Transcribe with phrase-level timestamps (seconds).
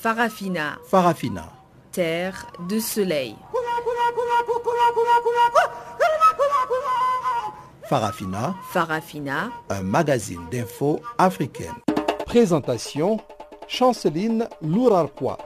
[0.00, 0.78] Farafina.
[0.88, 1.52] Farafina.
[1.90, 3.34] Terre de soleil.
[7.88, 8.54] Farafina.
[8.70, 9.50] Farafina.
[9.68, 11.74] Un magazine d'infos africaine.
[12.26, 13.18] Présentation
[13.66, 15.38] Chanceline Lourarquois.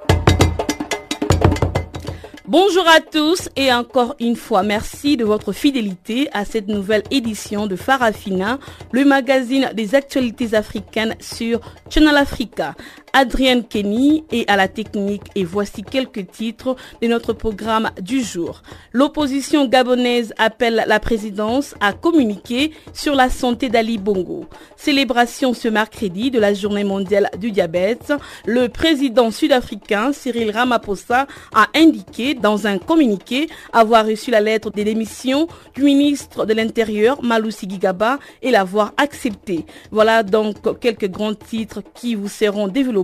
[2.53, 7.67] Bonjour à tous et encore une fois merci de votre fidélité à cette nouvelle édition
[7.67, 8.59] de Farafina,
[8.91, 12.75] le magazine des actualités africaines sur Channel Africa.
[13.15, 18.63] Adrienne Kenny est à la technique et voici quelques titres de notre programme du jour.
[18.93, 24.47] L'opposition gabonaise appelle la présidence à communiquer sur la santé d'Ali Bongo.
[24.77, 28.15] Célébration ce mercredi de la journée mondiale du diabète.
[28.47, 34.83] Le président sud-africain Cyril Ramaphosa a indiqué dans un communiqué avoir reçu la lettre de
[34.83, 39.67] démission du ministre de l'Intérieur Malousi Gigaba et l'avoir acceptée.
[39.91, 43.02] Voilà donc quelques grands titres qui vous seront développés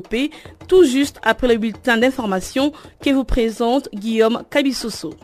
[0.68, 5.14] tout juste après le bulletin d'information que vous présente Guillaume Cabissoso.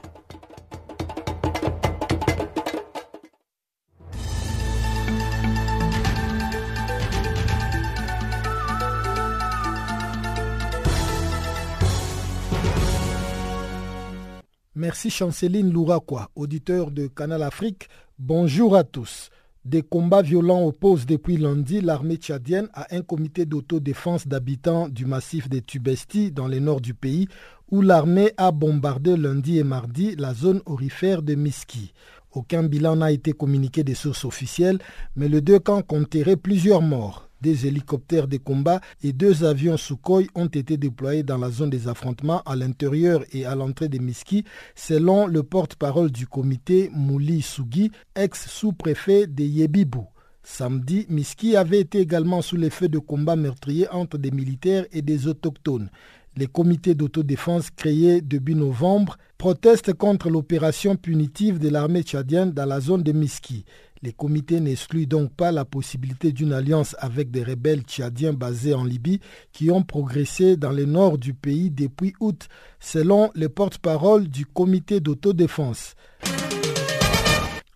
[14.76, 17.88] Merci Chanceline Louraquois, auditeur de Canal Afrique.
[18.18, 19.30] Bonjour à tous.
[19.64, 25.48] Des combats violents opposent depuis lundi l'armée tchadienne à un comité d'autodéfense d'habitants du massif
[25.48, 27.28] des Tubesti dans le nord du pays
[27.70, 31.94] où l'armée a bombardé lundi et mardi la zone orifère de Miski.
[32.32, 34.80] Aucun bilan n'a été communiqué des sources officielles,
[35.16, 37.30] mais les deux camps compteraient plusieurs morts.
[37.44, 41.88] Des hélicoptères de combat et deux avions Sukhoi ont été déployés dans la zone des
[41.88, 47.90] affrontements à l'intérieur et à l'entrée de Miski, selon le porte-parole du comité Mouli Sugi,
[48.16, 50.06] ex-sous-préfet de Yebibou.
[50.42, 55.02] Samedi, Miski avait été également sous les feux de combat meurtriers entre des militaires et
[55.02, 55.90] des autochtones.
[56.36, 62.80] Les comités d'autodéfense créés début novembre protestent contre l'opération punitive de l'armée tchadienne dans la
[62.80, 63.66] zone de Miski.
[64.04, 68.84] Les comités n'excluent donc pas la possibilité d'une alliance avec des rebelles tchadiens basés en
[68.84, 69.18] Libye
[69.50, 72.48] qui ont progressé dans le nord du pays depuis août,
[72.80, 75.94] selon les porte-parole du comité d'autodéfense.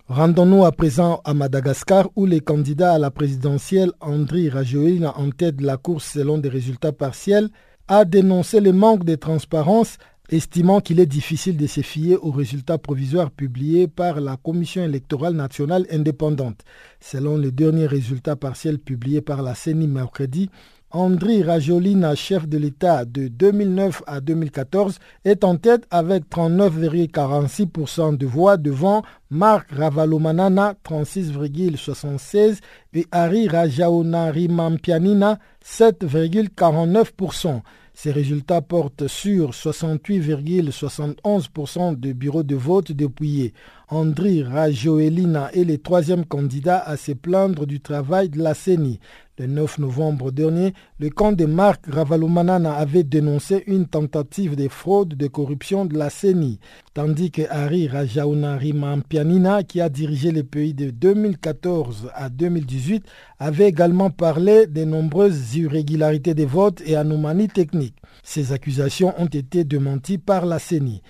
[0.09, 5.57] Rendons-nous à présent à Madagascar où les candidats à la présidentielle Andri Rajoelina en tête
[5.57, 7.49] de la course selon des résultats partiels
[7.89, 9.97] a dénoncé le manque de transparence
[10.29, 15.35] estimant qu'il est difficile de se fier aux résultats provisoires publiés par la Commission électorale
[15.35, 16.65] nationale indépendante.
[17.01, 20.51] Selon les derniers résultats partiels publiés par la CENI mercredi,
[20.91, 28.25] Andri Rajolina, chef de l'État de 2009 à 2014, est en tête avec 39,46% de
[28.25, 32.61] voix devant Marc Ravalomanana, 36,76%
[32.95, 37.61] et Hari Rajaonarimampianina, 7,49%.
[38.01, 43.55] Ces résultats portent sur 68,71% de bureaux de vote dépouillés.
[43.91, 49.01] Andri Rajoelina est le troisième candidat à se plaindre du travail de la CENI.
[49.39, 55.15] Le 9 novembre dernier, le camp de Marc Ravalomanana avait dénoncé une tentative de fraude
[55.15, 56.61] de corruption de la CENI,
[56.93, 63.07] tandis que Harry Rajaonarimampianina, qui a dirigé le pays de 2014 à 2018,
[63.39, 67.97] avait également parlé de nombreuses irrégularités des votes et anomalies techniques.
[68.23, 71.01] Ces accusations ont été démenties par la CENI.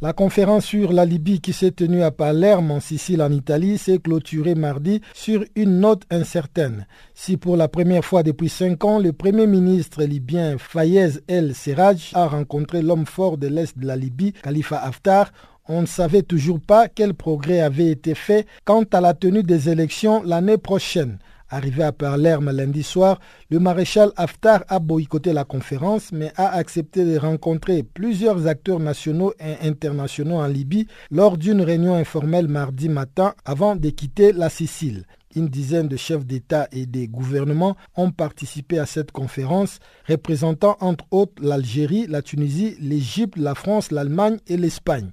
[0.00, 3.98] La conférence sur la Libye qui s'est tenue à Palerme en Sicile en Italie s'est
[3.98, 6.86] clôturée mardi sur une note incertaine.
[7.14, 12.12] Si pour la première fois depuis cinq ans, le Premier ministre libyen Fayez El Serraj
[12.14, 15.32] a rencontré l'homme fort de l'Est de la Libye, Khalifa Haftar,
[15.66, 19.68] on ne savait toujours pas quel progrès avait été fait quant à la tenue des
[19.68, 21.18] élections l'année prochaine.
[21.50, 27.06] Arrivé à Palerme lundi soir, le maréchal Haftar a boycotté la conférence mais a accepté
[27.06, 33.34] de rencontrer plusieurs acteurs nationaux et internationaux en Libye lors d'une réunion informelle mardi matin
[33.46, 35.04] avant de quitter la Sicile.
[35.34, 41.06] Une dizaine de chefs d'État et des gouvernements ont participé à cette conférence, représentant entre
[41.10, 45.12] autres l'Algérie, la Tunisie, l'Égypte, la France, l'Allemagne et l'Espagne.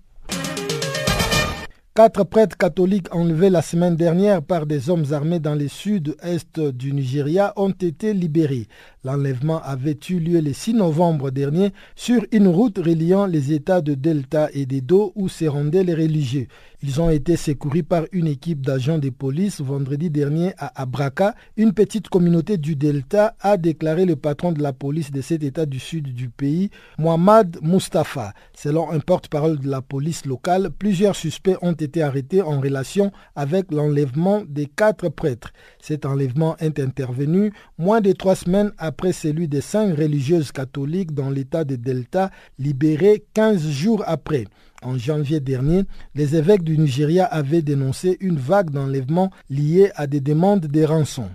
[1.97, 6.92] Quatre prêtres catholiques enlevés la semaine dernière par des hommes armés dans le sud-est du
[6.92, 8.68] Nigeria ont été libérés.
[9.06, 13.94] L'enlèvement avait eu lieu le 6 novembre dernier sur une route reliant les États de
[13.94, 16.48] Delta et d'Edo où se rendaient les religieux?
[16.81, 21.36] Ils ont été secourus par une équipe d'agents de police vendredi dernier à Abraka.
[21.57, 25.66] Une petite communauté du Delta a déclaré le patron de la police de cet État
[25.66, 26.69] du sud du pays,
[27.00, 28.34] Mohamed Mustafa.
[28.54, 33.72] Selon un porte-parole de la police locale, plusieurs suspects ont été arrêtés en relation avec
[33.72, 35.54] l'enlèvement des quatre prêtres.
[35.80, 41.13] Cet enlèvement est intervenu moins de trois semaines après après celui des cinq religieuses catholiques
[41.13, 44.45] dans l'état de Delta, libérées 15 jours après.
[44.83, 45.83] En janvier dernier,
[46.15, 51.30] les évêques du Nigeria avaient dénoncé une vague d'enlèvements liée à des demandes de rançons.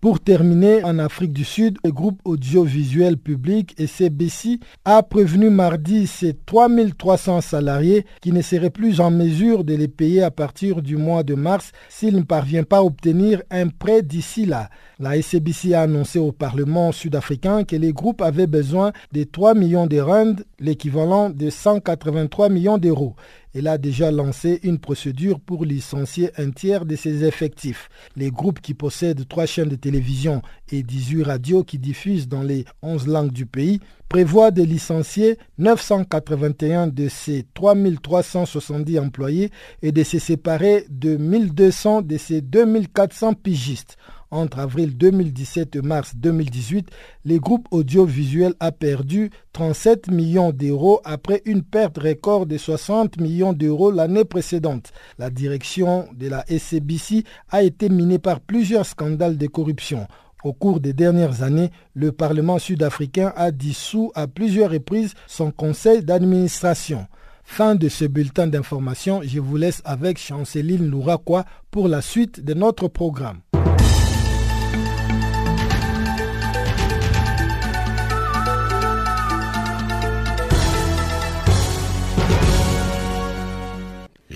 [0.00, 6.32] Pour terminer, en Afrique du Sud, le groupe audiovisuel public CBC a prévenu mardi ses
[6.32, 11.22] 3300 salariés qui ne seraient plus en mesure de les payer à partir du mois
[11.22, 14.70] de mars s'ils ne parviennent pas à obtenir un prêt d'ici là.
[14.98, 19.86] La SBC a annoncé au Parlement sud-africain que les groupes avaient besoin de 3 millions
[19.86, 23.16] de rand, l'équivalent de 183 millions d'euros.
[23.54, 27.88] Elle a déjà lancé une procédure pour licencier un tiers de ses effectifs.
[28.16, 32.64] Les groupes qui possèdent trois chaînes de télévision et 18 radios qui diffusent dans les
[32.82, 39.50] 11 langues du pays prévoient de licencier 981 de ces 3370 employés
[39.82, 43.96] et de se séparer de 1200 de ces 2400 pigistes.
[44.32, 46.88] Entre avril 2017 et mars 2018,
[47.24, 53.52] les groupes audiovisuels a perdu 37 millions d'euros après une perte record de 60 millions
[53.52, 54.92] d'euros l'année précédente.
[55.18, 60.06] La direction de la SCBC a été minée par plusieurs scandales de corruption.
[60.44, 66.04] Au cours des dernières années, le Parlement sud-africain a dissous à plusieurs reprises son conseil
[66.04, 67.08] d'administration.
[67.42, 72.54] Fin de ce bulletin d'information, je vous laisse avec Chanceline Louraquois pour la suite de
[72.54, 73.40] notre programme.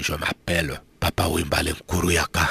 [0.05, 2.47] Je m'appelle Papa Wimbalem Kuruyaka.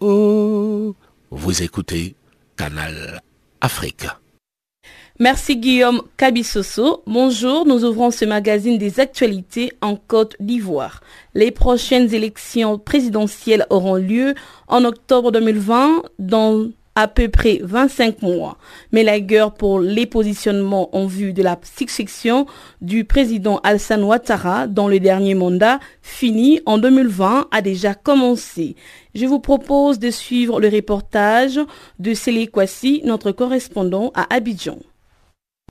[0.00, 0.94] Oh.
[1.32, 2.14] Vous écoutez
[2.56, 3.20] Canal
[3.60, 4.06] Afrique.
[5.18, 7.02] Merci Guillaume Kabisoso.
[7.08, 11.00] Bonjour, nous ouvrons ce magazine des actualités en Côte d'Ivoire.
[11.34, 14.36] Les prochaines élections présidentielles auront lieu
[14.68, 18.58] en octobre 2020 dans à peu près 25 mois.
[18.90, 22.46] Mais la guerre pour les positionnements en vue de la succession
[22.80, 28.74] du président Alassane Ouattara dans le dernier mandat fini en 2020 a déjà commencé.
[29.14, 31.60] Je vous propose de suivre le reportage
[31.98, 34.78] de Célie Kwasi, notre correspondant à Abidjan.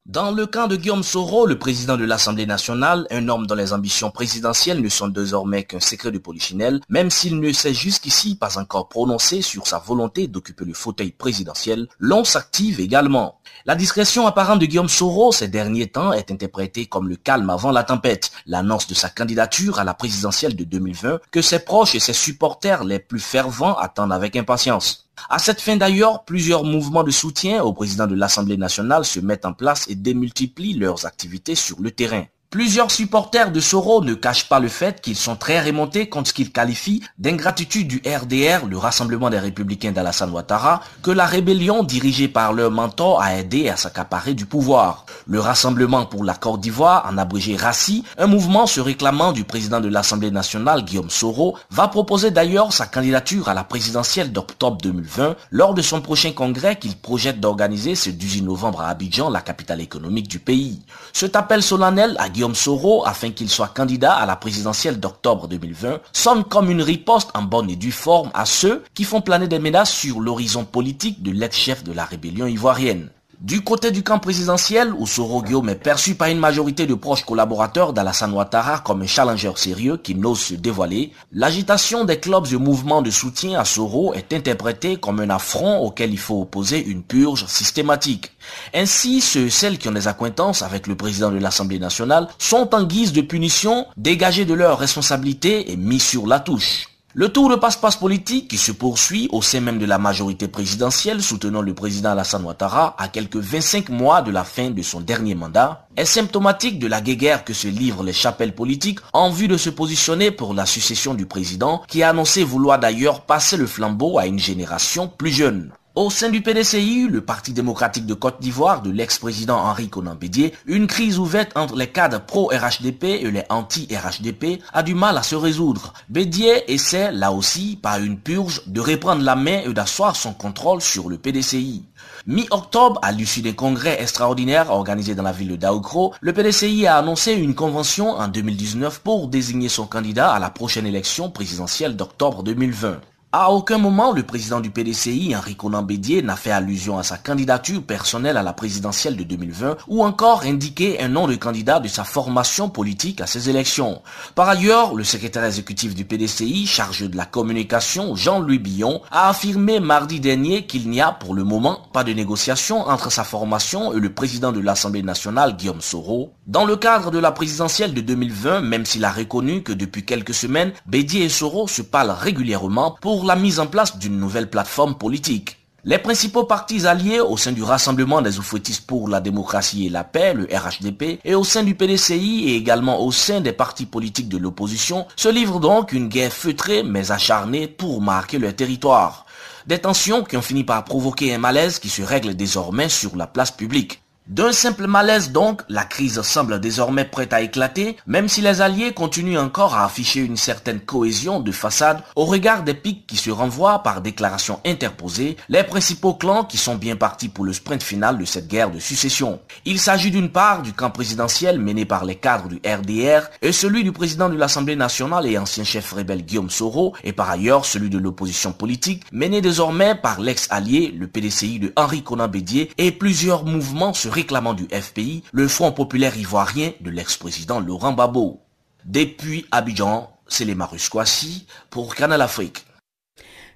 [0.06, 3.74] Dans le camp de Guillaume Soro, le président de l'Assemblée nationale, un homme dont les
[3.74, 8.60] ambitions présidentielles ne sont désormais qu'un secret de polichinelle, même s'il ne s'est jusqu'ici pas
[8.60, 13.40] encore prononcé sur sa volonté d'occuper le fauteuil présidentiel, l'on s'active également.
[13.66, 17.72] La discrétion apparente de Guillaume Soro ces derniers temps est interprétée comme le calme avant
[17.72, 22.00] la tempête, l'annonce de sa candidature à la présidentielle de 2020 que ses proches et
[22.00, 25.05] ses supporters les plus fervents attendent avec impatience.
[25.30, 29.46] À cette fin d'ailleurs, plusieurs mouvements de soutien au président de l'Assemblée nationale se mettent
[29.46, 32.26] en place et démultiplient leurs activités sur le terrain.
[32.56, 36.34] Plusieurs supporters de Soro ne cachent pas le fait qu'ils sont très remontés contre ce
[36.34, 42.30] qu'ils qualifient d'ingratitude du RDR, le Rassemblement des Républicains d'Alassane Ouattara, que la rébellion dirigée
[42.30, 45.06] par leur mentor a aidé à s'accaparer du pouvoir.
[45.28, 49.82] Le Rassemblement pour la Côte d'Ivoire, en abrégé RACI, un mouvement se réclamant du président
[49.82, 55.36] de l'Assemblée nationale Guillaume Soro, va proposer d'ailleurs sa candidature à la présidentielle d'octobre 2020
[55.52, 59.82] lors de son prochain congrès qu'il projette d'organiser ce 18 novembre à Abidjan, la capitale
[59.82, 60.80] économique du pays.
[61.12, 66.02] Cet appel solennel à Guillaume Soro afin qu'il soit candidat à la présidentielle d'octobre 2020
[66.14, 69.60] sonne comme une riposte en bonne et due forme à ceux qui font planer des
[69.60, 73.10] menaces sur l'horizon politique de l'ex-chef de la rébellion ivoirienne.
[73.46, 77.24] Du côté du camp présidentiel, où Soro Guillaume est perçu par une majorité de proches
[77.24, 82.58] collaborateurs d'Alassane Ouattara comme un challenger sérieux qui n'ose se dévoiler, l'agitation des clubs et
[82.58, 87.04] mouvements de soutien à Soro est interprétée comme un affront auquel il faut opposer une
[87.04, 88.32] purge systématique.
[88.74, 92.82] Ainsi, ceux celles qui ont des acquaintances avec le président de l'Assemblée nationale sont en
[92.82, 96.95] guise de punition dégagés de leurs responsabilités et mis sur la touche.
[97.18, 101.24] Le tour de passe-passe politique qui se poursuit au sein même de la majorité présidentielle
[101.24, 105.34] soutenant le président Alassane Ouattara à quelques 25 mois de la fin de son dernier
[105.34, 109.56] mandat est symptomatique de la guéguerre que se livrent les chapelles politiques en vue de
[109.56, 114.20] se positionner pour la succession du président qui a annoncé vouloir d'ailleurs passer le flambeau
[114.20, 115.72] à une génération plus jeune.
[115.98, 120.54] Au sein du PDCI, le Parti démocratique de Côte d'Ivoire de l'ex-président Henri Conan Bédier,
[120.66, 125.36] une crise ouverte entre les cadres pro-RHDP et les anti-RHDP a du mal à se
[125.36, 125.94] résoudre.
[126.10, 130.82] Bédier essaie, là aussi, par une purge, de reprendre la main et d'asseoir son contrôle
[130.82, 131.86] sur le PDCI.
[132.28, 136.98] Mi-octobre, à l'issue des congrès extraordinaires organisés dans la ville de Daoukro, le PDCI a
[136.98, 142.44] annoncé une convention en 2019 pour désigner son candidat à la prochaine élection présidentielle d'octobre
[142.44, 143.00] 2020.
[143.38, 147.18] À aucun moment, le président du PDCI, Henri Conan Bédier, n'a fait allusion à sa
[147.18, 151.90] candidature personnelle à la présidentielle de 2020 ou encore indiqué un nom de candidat de
[151.90, 154.02] sa formation politique à ces élections.
[154.36, 159.82] Par ailleurs, le secrétaire exécutif du PDCI, chargé de la communication, Jean-Louis Billon, a affirmé
[159.82, 164.00] mardi dernier qu'il n'y a pour le moment pas de négociation entre sa formation et
[164.00, 166.32] le président de l'Assemblée nationale, Guillaume Soro.
[166.48, 170.34] Dans le cadre de la présidentielle de 2020, même s'il a reconnu que depuis quelques
[170.34, 174.98] semaines, Bédier et Soro se parlent régulièrement pour la mise en place d'une nouvelle plateforme
[174.98, 175.58] politique.
[175.84, 180.04] Les principaux partis alliés au sein du Rassemblement des oufouettistes pour la démocratie et la
[180.04, 184.30] paix, le RHDP, et au sein du PDCI et également au sein des partis politiques
[184.30, 189.26] de l'opposition, se livrent donc une guerre feutrée mais acharnée pour marquer leur territoire.
[189.68, 193.28] Des tensions qui ont fini par provoquer un malaise qui se règle désormais sur la
[193.28, 194.02] place publique.
[194.28, 198.92] D'un simple malaise donc, la crise semble désormais prête à éclater, même si les alliés
[198.92, 203.30] continuent encore à afficher une certaine cohésion de façade au regard des pics qui se
[203.30, 208.18] renvoient par déclarations interposées, les principaux clans qui sont bien partis pour le sprint final
[208.18, 209.40] de cette guerre de succession.
[209.64, 213.84] Il s'agit d'une part du camp présidentiel mené par les cadres du RDR et celui
[213.84, 217.92] du président de l'Assemblée nationale et ancien chef rebelle Guillaume Soro, et par ailleurs celui
[217.92, 223.46] de l'opposition politique mené désormais par l'ex-allié, le PDCI de Henri Conan Bédier, et plusieurs
[223.46, 228.40] mouvements se réclamant du FPI, le Front populaire ivoirien de l'ex-président Laurent Gbagbo.
[228.86, 232.66] Depuis Abidjan, c'est les Marus Kwasi pour Canal Afrique.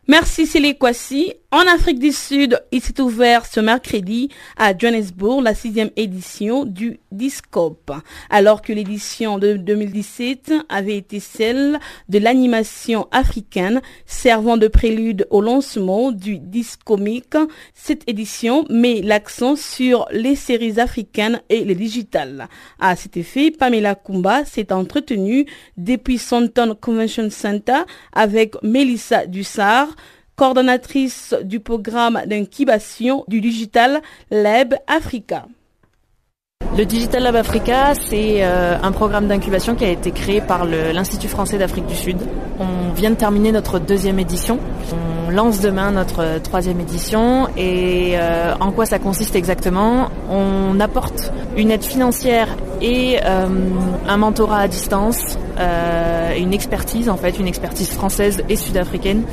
[0.08, 1.34] Merci Célé Kwasi.
[1.52, 7.00] En Afrique du Sud, il s'est ouvert ce mercredi à Johannesburg la sixième édition du
[7.12, 7.92] Discope,
[8.30, 15.42] alors que l'édition de 2017 avait été celle de l'animation africaine servant de prélude au
[15.42, 17.36] lancement du Discomic.
[17.74, 22.48] Cette édition met l'accent sur les séries africaines et les digitales.
[22.80, 27.82] À cet effet, Pamela Kumba s'est entretenue depuis Santon Convention Center
[28.14, 29.96] avec Melissa Dussard,
[30.40, 34.00] coordonnatrice du programme d'incubation du Digital
[34.32, 35.48] Lab Africa.
[36.78, 41.28] Le Digital Lab Africa, c'est euh, un programme d'incubation qui a été créé par l'Institut
[41.28, 42.20] français d'Afrique du Sud.
[42.58, 44.60] On vient de terminer notre deuxième édition.
[45.28, 47.50] On lance demain notre troisième édition.
[47.58, 50.08] Et euh, en quoi ça consiste exactement?
[50.32, 52.48] On apporte une aide financière
[52.82, 53.48] et euh,
[54.08, 59.24] un mentorat à distance, euh, une expertise en fait, une expertise française et sud-africaine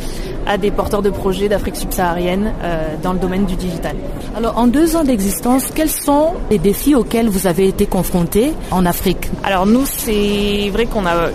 [0.47, 3.97] à des porteurs de projets d'Afrique subsaharienne euh, dans le domaine du digital.
[4.37, 8.87] Alors en deux ans d'existence, quels sont les défis auxquels vous avez été confrontés en
[8.87, 9.31] Afrique?
[9.45, 11.31] Alors nous, c'est vrai qu'on a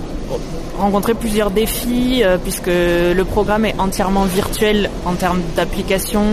[0.78, 6.24] rencontré plusieurs défis euh, puisque le programme est entièrement virtuel en termes d'application,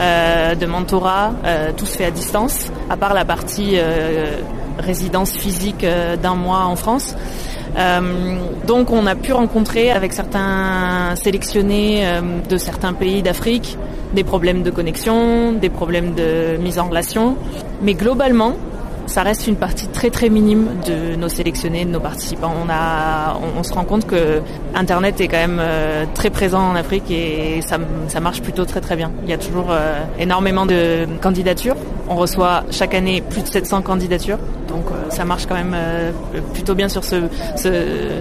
[0.00, 3.78] euh, de mentorat, euh, tout se fait à distance, à part la partie
[4.78, 5.86] résidence physique
[6.22, 7.14] d'un mois en France.
[8.66, 12.04] Donc on a pu rencontrer avec certains sélectionnés
[12.48, 13.76] de certains pays d'Afrique
[14.14, 17.36] des problèmes de connexion, des problèmes de mise en relation.
[17.82, 18.54] Mais globalement,
[19.06, 22.52] ça reste une partie très très minime de nos sélectionnés, de nos participants.
[22.64, 24.40] On, a, on, se rend compte que
[24.74, 25.62] Internet est quand même
[26.14, 29.10] très présent en Afrique et ça, ça, marche plutôt très très bien.
[29.24, 29.74] Il y a toujours
[30.18, 31.76] énormément de candidatures.
[32.08, 34.38] On reçoit chaque année plus de 700 candidatures.
[34.68, 36.12] Donc euh, ça marche quand même euh,
[36.52, 37.16] plutôt bien sur ce,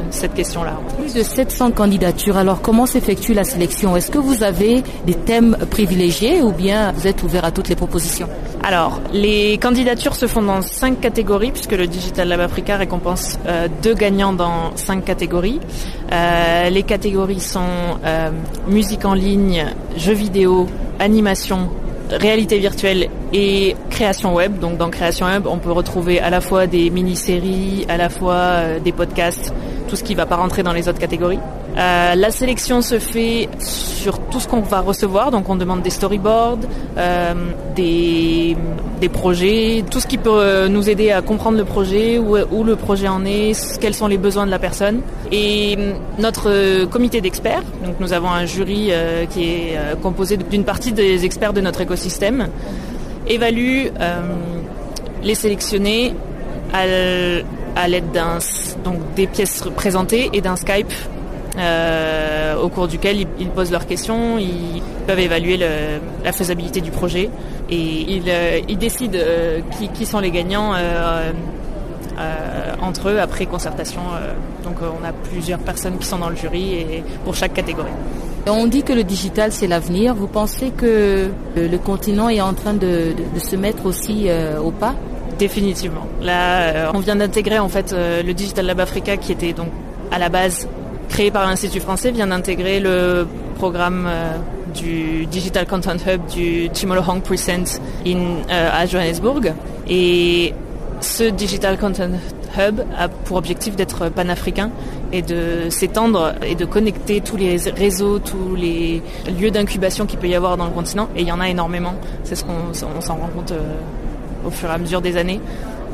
[0.09, 0.79] cette question-là.
[0.97, 2.37] Plus de 700 candidatures.
[2.37, 3.97] Alors comment s'effectue la sélection?
[3.97, 7.75] Est-ce que vous avez des thèmes privilégiés ou bien vous êtes ouvert à toutes les
[7.75, 8.29] propositions?
[8.63, 13.67] Alors les candidatures se font dans cinq catégories puisque le Digital Lab Africa récompense euh,
[13.83, 15.59] deux gagnants dans cinq catégories.
[16.71, 17.99] les catégories sont
[18.67, 19.65] musique en ligne,
[19.97, 20.67] jeux vidéo,
[20.99, 21.69] animation,
[22.11, 24.59] réalité virtuelle et création web.
[24.59, 28.35] Donc dans création web, on peut retrouver à la fois des mini-séries, à la fois
[28.35, 29.53] euh, des podcasts,
[29.87, 31.39] tout ce qui ne va pas rentrer dans les autres catégories.
[31.77, 35.89] Euh, la sélection se fait sur tout ce qu'on va recevoir, donc on demande des
[35.89, 36.59] storyboards,
[36.97, 37.33] euh,
[37.75, 38.55] des,
[39.11, 43.07] projets, tout ce qui peut euh, nous aider à comprendre le projet, où, le projet
[43.07, 45.01] en est, quels sont les besoins de la personne.
[45.31, 45.77] Et
[46.17, 48.91] notre comité d'experts, donc nous avons un jury
[49.29, 52.47] qui est composé d'une partie des experts de notre écosystème,
[53.27, 53.87] évalue
[55.21, 56.15] les sélectionnés
[56.73, 58.05] à, l'aide
[59.15, 60.91] des pièces présentées et d'un Skype
[61.57, 67.29] euh, au cours duquel ils, posent leurs questions, ils peuvent évaluer la faisabilité du projet
[67.69, 69.61] et ils, euh, décident euh,
[69.93, 70.73] qui, sont les gagnants
[72.81, 74.01] entre eux après concertation.
[74.63, 77.91] donc on a plusieurs personnes qui sont dans le jury et pour chaque catégorie.
[78.47, 80.13] On dit que le digital c'est l'avenir.
[80.13, 84.27] Vous pensez que le continent est en train de, se mettre aussi
[84.63, 84.95] au pas?
[85.39, 86.07] Définitivement.
[86.21, 89.69] Là, on vient d'intégrer en fait le Digital Lab Africa qui était donc
[90.11, 90.67] à la base
[91.09, 94.09] créé par l'Institut français vient d'intégrer le programme
[94.73, 99.53] du Digital Content Hub du Chimolo Present in, à Johannesburg.
[99.87, 100.53] Et
[101.01, 102.11] ce Digital Content
[102.57, 104.71] Hub a pour objectif d'être panafricain
[105.11, 109.01] et de s'étendre et de connecter tous les réseaux, tous les
[109.39, 111.07] lieux d'incubation qu'il peut y avoir dans le continent.
[111.15, 111.95] Et il y en a énormément.
[112.23, 113.53] C'est ce qu'on s'en rend compte
[114.45, 115.41] au fur et à mesure des années.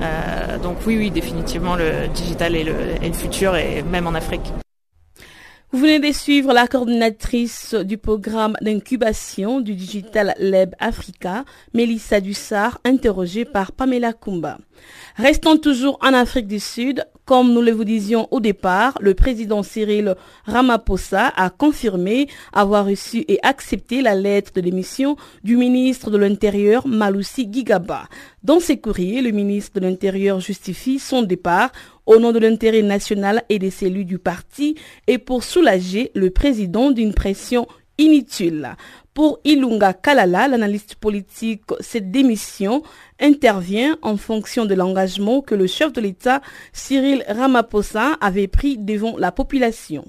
[0.01, 4.13] Euh, donc oui, oui, définitivement, le digital est le, est le futur, et même en
[4.13, 4.51] Afrique.
[5.74, 12.82] Vous venez de suivre la coordinatrice du programme d'incubation du Digital Lab Africa, Mélissa Dussard,
[12.84, 14.58] interrogée par Pamela Kumba.
[15.16, 17.06] Restons toujours en Afrique du Sud.
[17.25, 23.24] Comme nous le vous disions au départ, le président Cyril Ramaphosa a confirmé avoir reçu
[23.28, 28.08] et accepté la lettre de démission du ministre de l'Intérieur Maloussi Gigaba.
[28.44, 31.72] Dans ses courriers, le ministre de l'Intérieur justifie son départ
[32.08, 34.75] au nom de l'intérêt national et des cellules du parti
[35.08, 38.75] et pour soulager le président d'une pression inutile.
[39.13, 42.82] Pour Ilunga Kalala, l'analyste politique, cette démission
[43.20, 46.41] intervient en fonction de l'engagement que le chef de l'État,
[46.72, 50.06] Cyril Ramaphosa, avait pris devant la population.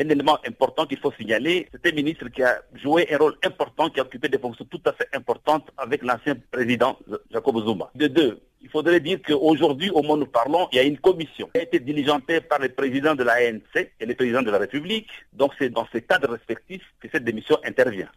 [0.00, 3.90] Un élément important qu'il faut signaler, c'est un ministre qui a joué un rôle important,
[3.90, 6.96] qui a occupé des fonctions tout à fait importantes avec l'ancien président
[7.32, 7.90] Jacob Zuma.
[7.96, 10.98] De deux, il faudrait dire qu'aujourd'hui, au moment où nous parlons, il y a une
[10.98, 14.58] commission qui a été diligentée par le président de l'ANC et le président de la
[14.58, 15.08] République.
[15.32, 18.08] Donc c'est dans ces cadres respectifs que cette démission intervient.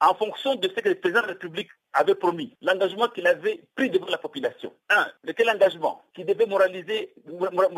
[0.00, 3.62] En fonction de ce que le président de la République avait promis, l'engagement qu'il avait
[3.74, 4.70] pris devant la population.
[4.90, 6.02] Un, lequel engagement?
[6.14, 7.14] Qui devait moraliser,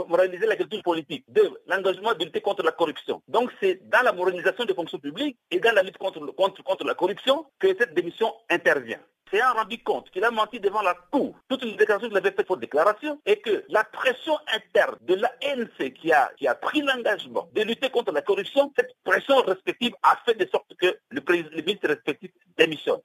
[0.09, 1.25] moraliser la culture politique.
[1.29, 3.23] Deux, l'engagement de lutter contre la corruption.
[3.29, 7.47] Donc c'est dans la moralisation des fonctions publiques et dans la lutte contre la corruption
[7.61, 11.77] que cette démission intervient s'est rendu compte qu'il a menti devant la Cour, toute une
[11.77, 16.31] déclaration qu'il avait faite pour déclaration, et que la pression interne de l'ANC qui a,
[16.37, 20.49] qui a pris l'engagement de lutter contre la corruption, cette pression respective a fait de
[20.51, 23.01] sorte que le, le ministre respectif démissionne.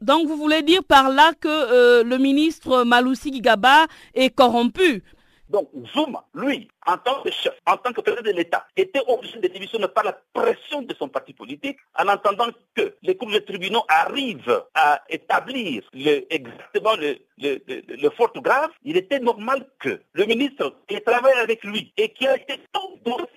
[0.00, 5.02] Donc vous voulez dire par là que euh, le ministre Maloussi Gigaba est corrompu
[5.48, 9.38] donc Zuma, lui, en tant que chef, en tant que président de l'État, était obligé
[9.38, 13.38] de démissionner par la pression de son parti politique en entendant que les cours de
[13.38, 18.70] tribunaux arrivent à établir exactement le, le, fort grave.
[18.82, 22.96] Il était normal que le ministre qui travaille avec lui et qui a été tout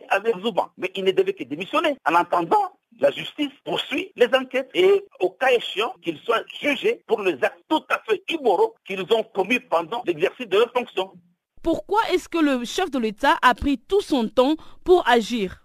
[0.10, 4.70] avec Zuma, mais il ne devait que démissionner en entendant la justice poursuit les enquêtes
[4.74, 9.06] et au cas échéant qu'ils soient jugés pour les actes tout à fait immoraux qu'ils
[9.14, 11.14] ont commis pendant l'exercice de leurs fonctions.
[11.62, 15.62] Pourquoi est-ce que le chef de l'État a pris tout son temps pour agir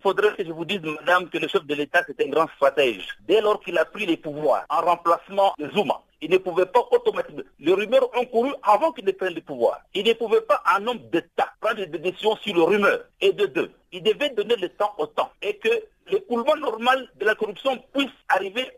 [0.00, 2.46] il faudrait que je vous dise, madame, que le chef de l'État, c'est un grand
[2.54, 3.04] stratège.
[3.26, 6.86] Dès lors qu'il a pris les pouvoirs en remplacement de Zuma, il ne pouvait pas
[6.92, 7.42] automatiquement.
[7.58, 9.80] Les rumeurs ont couru avant qu'il ne prenne le pouvoir.
[9.94, 13.00] Il ne pouvait pas, en nombre d'État, prendre des décisions sur les rumeurs.
[13.20, 15.32] Et de deux, il devait donner le temps au temps.
[15.42, 15.68] Et que
[16.06, 18.70] l'écoulement normal de la corruption puisse arriver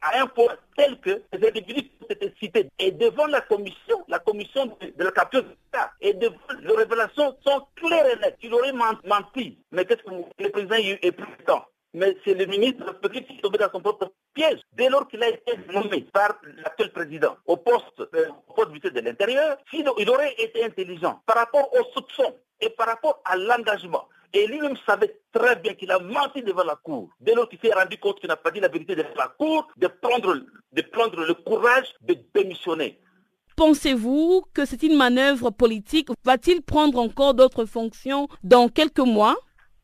[0.00, 2.68] à un point tel que les individus été cités.
[2.78, 7.66] Et devant la commission, la commission de, la capture d'État, et devant les révélations sont
[7.76, 8.38] claires et nettes.
[8.42, 9.58] Il aurait menti.
[9.72, 13.70] Mais qu'est-ce que le président est temps mais c'est le ministre qui est tombé dans
[13.72, 14.60] son propre piège.
[14.74, 18.78] Dès lors qu'il a été nommé par l'actuel président au poste, euh, au poste du
[18.78, 24.06] de l'Intérieur, il aurait été intelligent par rapport aux soupçons et par rapport à l'engagement
[24.32, 27.10] et lui-même savait très bien qu'il a menti devant la cour.
[27.20, 29.66] Dès lors qu'il s'est rendu compte qu'il n'a pas dit la vérité devant la cour,
[29.76, 30.36] de prendre,
[30.72, 33.00] de prendre le courage de démissionner.
[33.56, 36.08] Pensez-vous que c'est une manœuvre politique?
[36.24, 39.36] Va-t-il prendre encore d'autres fonctions dans quelques mois?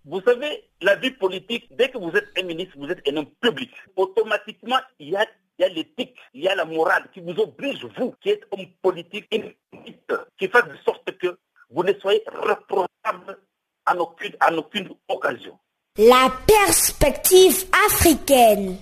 [0.05, 3.31] Vous savez, la vie politique, dès que vous êtes un ministre, vous êtes un homme
[3.41, 3.71] public.
[3.97, 5.27] Automatiquement, il y a
[5.59, 8.45] il y a l'éthique, il y a la morale qui vous oblige, vous, qui êtes
[8.51, 11.39] homme politique, qui fait de sorte que
[11.71, 13.39] vous ne soyez reprochable
[13.87, 15.59] en aucune, occasion.
[15.99, 18.77] La perspective africaine.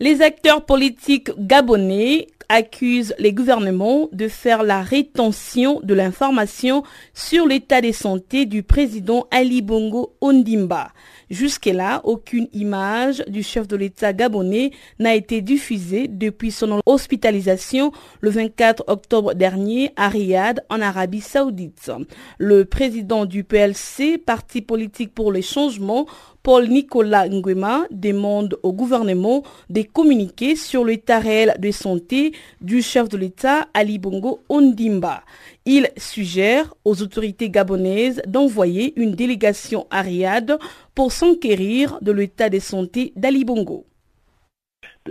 [0.00, 6.82] Les acteurs politiques gabonais accusent les gouvernements de faire la rétention de l'information
[7.14, 10.90] sur l'état de santé du président Ali Bongo Ondimba.
[11.32, 17.90] Jusque-là, aucune image du chef de l'État gabonais n'a été diffusée depuis son hospitalisation
[18.20, 21.90] le 24 octobre dernier à Riyad, en Arabie saoudite.
[22.36, 26.06] Le président du PLC, Parti politique pour les changements,
[26.42, 33.08] Paul Nicolas Nguema demande au gouvernement de communiquer sur l'état réel de santé du chef
[33.08, 35.22] de l'État Ali Bongo Ondimba.
[35.66, 40.58] Il suggère aux autorités gabonaises d'envoyer une délégation à Riyad
[40.96, 43.86] pour s'enquérir de l'état de santé d'Ali Bongo.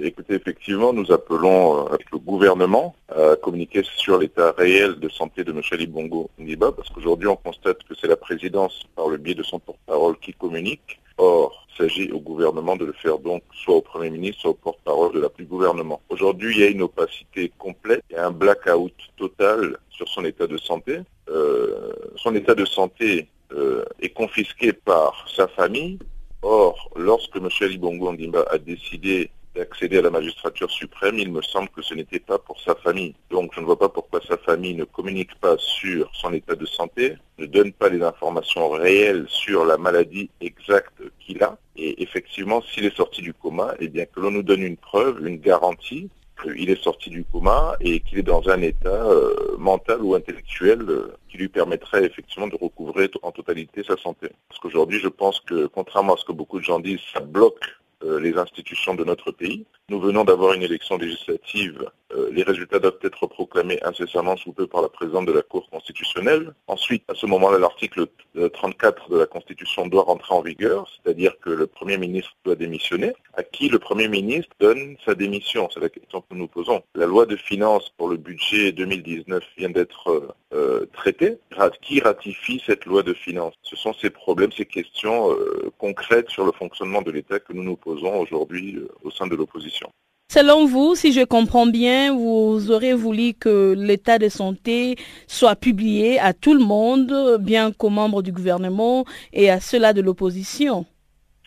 [0.02, 5.52] Écoutez, effectivement, nous appelons euh, le gouvernement à communiquer sur l'état réel de santé de
[5.52, 5.62] M.
[5.72, 9.44] Ali Bongo Ndiba, parce qu'aujourd'hui, on constate que c'est la présidence, par le biais de
[9.44, 11.00] son porte-parole, qui communique.
[11.24, 14.56] Or, Il s'agit au gouvernement de le faire donc soit au Premier ministre, soit au
[14.56, 16.02] porte-parole de la du gouvernement.
[16.10, 20.26] Aujourd'hui, il y a une opacité complète, il y a un blackout total sur son
[20.26, 21.02] état de santé.
[21.30, 26.00] Euh, son état de santé euh, est confisqué par sa famille.
[26.42, 27.50] Or, lorsque M.
[27.62, 31.94] Ali Bongo Ondimba a décidé d'accéder à la magistrature suprême, il me semble que ce
[31.94, 33.16] n'était pas pour sa famille.
[33.30, 36.66] Donc je ne vois pas pourquoi sa famille ne communique pas sur son état de
[36.66, 41.58] santé, ne donne pas les informations réelles sur la maladie exacte qu'il a.
[41.76, 45.26] Et effectivement, s'il est sorti du coma, eh bien que l'on nous donne une preuve,
[45.26, 46.10] une garantie
[46.42, 50.82] qu'il est sorti du coma et qu'il est dans un état euh, mental ou intellectuel
[50.82, 54.30] euh, qui lui permettrait effectivement de recouvrer en totalité sa santé.
[54.50, 57.64] Parce qu'aujourd'hui, je pense que, contrairement à ce que beaucoup de gens disent, ça bloque
[58.04, 59.66] les institutions de notre pays.
[59.90, 61.90] Nous venons d'avoir une élection législative.
[62.14, 65.70] Euh, les résultats doivent être proclamés incessamment sous peu par la présidente de la Cour
[65.70, 66.54] constitutionnelle.
[66.68, 68.08] Ensuite, à ce moment-là, l'article
[68.54, 73.14] 34 de la Constitution doit rentrer en vigueur, c'est-à-dire que le Premier ministre doit démissionner.
[73.34, 76.84] À qui le Premier ministre donne sa démission C'est la question que nous nous posons.
[76.96, 81.38] La loi de finances pour le budget 2019 vient d'être euh, traitée.
[81.82, 85.36] Qui ratifie cette loi de finances Ce sont ces problèmes, ces questions
[85.78, 89.92] concrètes sur le fonctionnement de l'État que nous nous posons aujourd'hui au sein de l'opposition.
[90.32, 94.96] Selon vous, si je comprends bien, vous aurez voulu que l'état de santé
[95.28, 100.00] soit publié à tout le monde, bien qu'aux membres du gouvernement et à ceux-là de
[100.00, 100.86] l'opposition?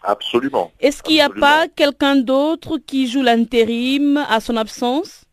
[0.02, 0.70] Absolument.
[0.80, 5.23] Est-ce qu'il n'y a pas quelqu'un d'autre qui joue l'intérim à son absence?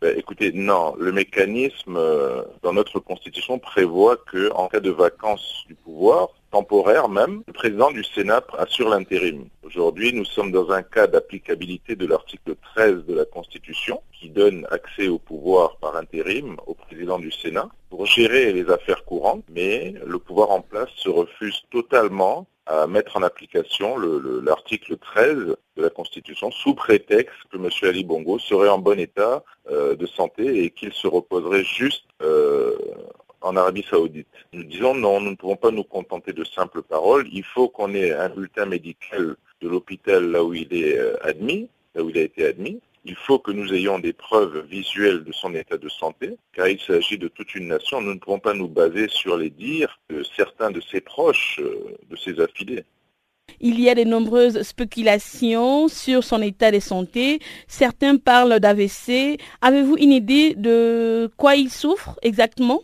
[0.00, 0.94] Ben, Écoutez, non.
[0.98, 7.08] Le mécanisme euh, dans notre constitution prévoit que, en cas de vacances du pouvoir, temporaire
[7.08, 9.46] même, le président du Sénat assure l'intérim.
[9.62, 14.66] Aujourd'hui, nous sommes dans un cas d'applicabilité de l'article 13 de la Constitution qui donne
[14.70, 19.94] accès au pouvoir par intérim au président du Sénat pour gérer les affaires courantes, mais
[20.04, 25.90] le pouvoir en place se refuse totalement à mettre en application l'article 13 de la
[25.90, 27.68] Constitution sous prétexte que M.
[27.82, 32.76] Ali Bongo serait en bon état euh, de santé et qu'il se reposerait juste euh,
[33.40, 34.28] en Arabie Saoudite.
[34.52, 37.26] Nous disons non, nous ne pouvons pas nous contenter de simples paroles.
[37.32, 41.68] Il faut qu'on ait un bulletin médical de l'hôpital là où il est euh, admis,
[41.94, 42.80] là où il a été admis.
[43.04, 46.78] Il faut que nous ayons des preuves visuelles de son état de santé, car il
[46.80, 48.00] s'agit de toute une nation.
[48.00, 51.96] Nous ne pouvons pas nous baser sur les dires de certains de ses proches, euh,
[52.10, 52.84] de ses affiliés.
[53.60, 57.40] Il y a de nombreuses spéculations sur son état de santé.
[57.66, 59.38] Certains parlent d'AVC.
[59.60, 62.82] Avez-vous une idée de quoi il souffre exactement?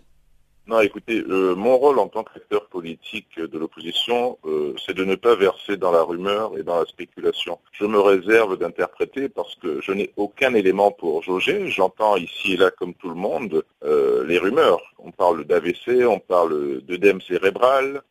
[0.69, 5.15] Non, écoutez, euh, mon rôle en tant qu'acteur politique de l'opposition, euh, c'est de ne
[5.15, 7.61] pas verser dans la rumeur et dans la spéculation.
[7.71, 11.69] Je me réserve d'interpréter parce que je n'ai aucun élément pour jauger.
[11.69, 14.81] J'entends ici et là, comme tout le monde, euh, les rumeurs.
[14.99, 18.03] On parle d'AVC, on parle d'œdème cérébral,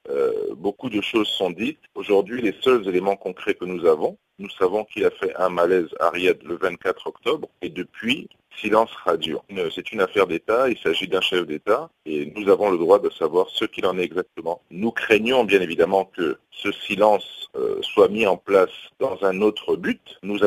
[0.55, 1.79] beaucoup de choses sont dites.
[1.93, 5.89] Aujourd'hui, les seuls éléments concrets que nous avons, nous savons qu'il a fait un malaise
[5.99, 8.29] à Riyad le 24 octobre et depuis,
[8.61, 9.41] silence radio.
[9.73, 13.09] C'est une affaire d'État, il s'agit d'un chef d'État et nous avons le droit de
[13.09, 14.61] savoir ce qu'il en est exactement.
[14.71, 19.75] Nous craignons bien évidemment que ce silence euh, soit mis en place dans un autre
[19.75, 20.19] but.
[20.23, 20.37] Nous,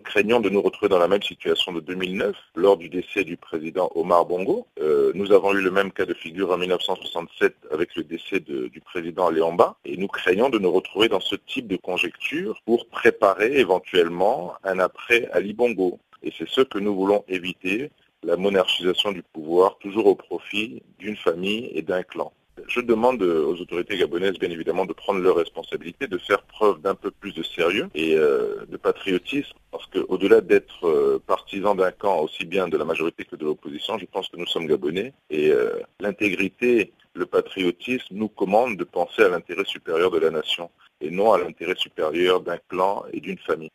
[0.00, 3.90] craignons de nous retrouver dans la même situation de 2009 lors du décès du président
[3.94, 4.66] Omar Bongo.
[4.80, 8.80] Euh, nous avons eu le même cas de figure en 1967 avec le décès du
[8.80, 13.58] président Léomba et nous craignons de nous retrouver dans ce type de conjecture pour préparer
[13.58, 15.98] éventuellement un après Ali Bongo.
[16.22, 17.90] Et c'est ce que nous voulons éviter,
[18.22, 22.32] la monarchisation du pouvoir, toujours au profit d'une famille et d'un clan.
[22.68, 26.94] Je demande aux autorités gabonaises, bien évidemment, de prendre leurs responsabilités, de faire preuve d'un
[26.94, 32.20] peu plus de sérieux et euh, de patriotisme, parce qu'au-delà d'être euh, partisans d'un camp
[32.20, 35.50] aussi bien de la majorité que de l'opposition, je pense que nous sommes gabonais et
[35.50, 41.10] euh, l'intégrité, le patriotisme nous commande de penser à l'intérêt supérieur de la nation et
[41.10, 43.70] non à l'intérêt supérieur d'un clan et d'une famille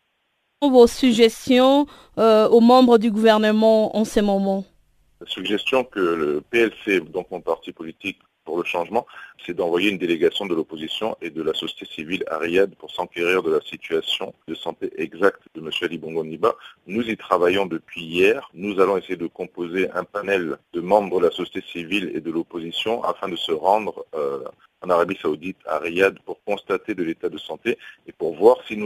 [0.61, 1.85] vos suggestions
[2.17, 4.65] euh, aux membres du gouvernement en ce moment
[5.21, 9.05] La suggestion que le PLC, donc mon parti politique pour le changement,
[9.45, 13.43] c'est d'envoyer une délégation de l'opposition et de la société civile à Riyad pour s'enquérir
[13.43, 15.69] de la situation de santé exacte de M.
[15.81, 16.55] Ali Bongo Niba.
[16.87, 18.49] Nous y travaillons depuis hier.
[18.53, 22.31] Nous allons essayer de composer un panel de membres de la société civile et de
[22.31, 24.39] l'opposition afin de se rendre euh,
[24.81, 28.77] en Arabie Saoudite, à Riyad, pour constater de l'état de santé et pour voir si,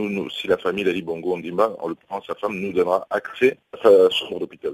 [0.46, 4.72] la famille d'Ali Bongo Ondimba, en l'occurrence sa femme, nous donnera accès à chambre d'hôpital.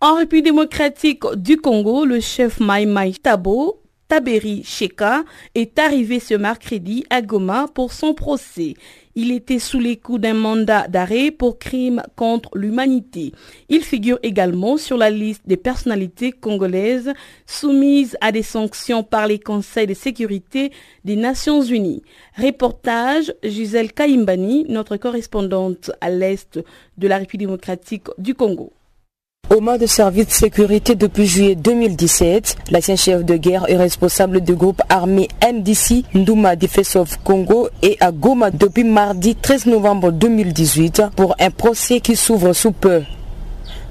[0.00, 7.04] En République démocratique du Congo, le chef Maïmaï Tabo Taberi Sheka est arrivé ce mercredi
[7.08, 8.74] à Goma pour son procès.
[9.14, 13.32] Il était sous les coups d'un mandat d'arrêt pour crimes contre l'humanité.
[13.68, 17.12] Il figure également sur la liste des personnalités congolaises
[17.46, 20.72] soumises à des sanctions par les conseils de sécurité
[21.04, 22.02] des Nations Unies.
[22.38, 26.58] Reportage Gisèle Kaimbani, notre correspondante à l'est
[26.96, 28.72] de la République démocratique du Congo.
[29.54, 34.40] Au main de service de sécurité depuis juillet 2017, l'ancien chef de guerre est responsable
[34.40, 41.02] du groupe armé MDC Nduma Defense Congo et à Goma depuis mardi 13 novembre 2018
[41.14, 43.02] pour un procès qui s'ouvre sous peu.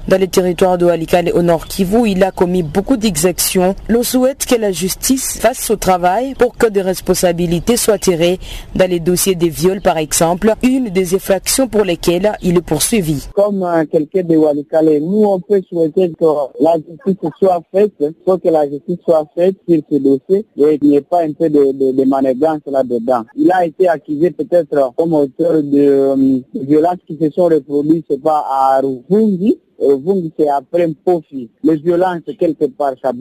[0.08, 3.76] Dans le territoire de Walikale au nord Kivu, il a commis beaucoup d'exactions.
[3.88, 8.40] L'on souhaite que la justice fasse son travail pour que des responsabilités soient tirées
[8.74, 13.28] dans les dossiers des viols par exemple, une des infractions pour lesquelles il est poursuivi.
[13.34, 16.24] Comme euh, quelqu'un de Walikale, nous on peut souhaiter que
[16.60, 17.92] la justice soit faite,
[18.24, 21.32] faut que la justice soit faite sur ce dossier et qu'il n'y ait pas un
[21.32, 23.22] peu de, de, de là-dedans.
[23.36, 28.20] Il a été accusé peut-être comme auteur de, euh, violences qui se sont reproduites, c'est
[28.20, 31.50] pas à Ruvungi, vous, c'est après un profit.
[31.62, 33.12] Les violences, quelque part, ça.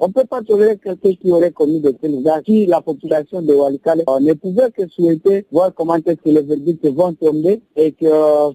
[0.00, 2.46] On ne peut pas tolérer quelqu'un qui aurait commis de tels actes.
[2.46, 6.42] Si la population de Walikale on ne pouvait que souhaiter voir comment est-ce que les
[6.42, 8.06] verdicts vont tomber et que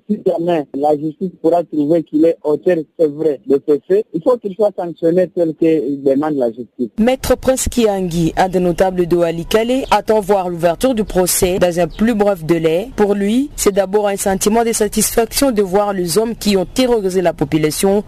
[0.10, 4.22] si jamais la justice pourra trouver qu'il est auteur, c'est vrai, de ce fait, il
[4.24, 6.89] faut qu'il soit sanctionné tel qu'il demande la justice.
[7.00, 11.88] Maître Prince Kiangi, un des notables de Walikale, attend voir l'ouverture du procès dans un
[11.88, 12.89] plus bref délai.
[12.96, 17.22] Pour lui, c'est d'abord un sentiment de satisfaction de voir les hommes qui ont terrorisé
[17.22, 17.42] la population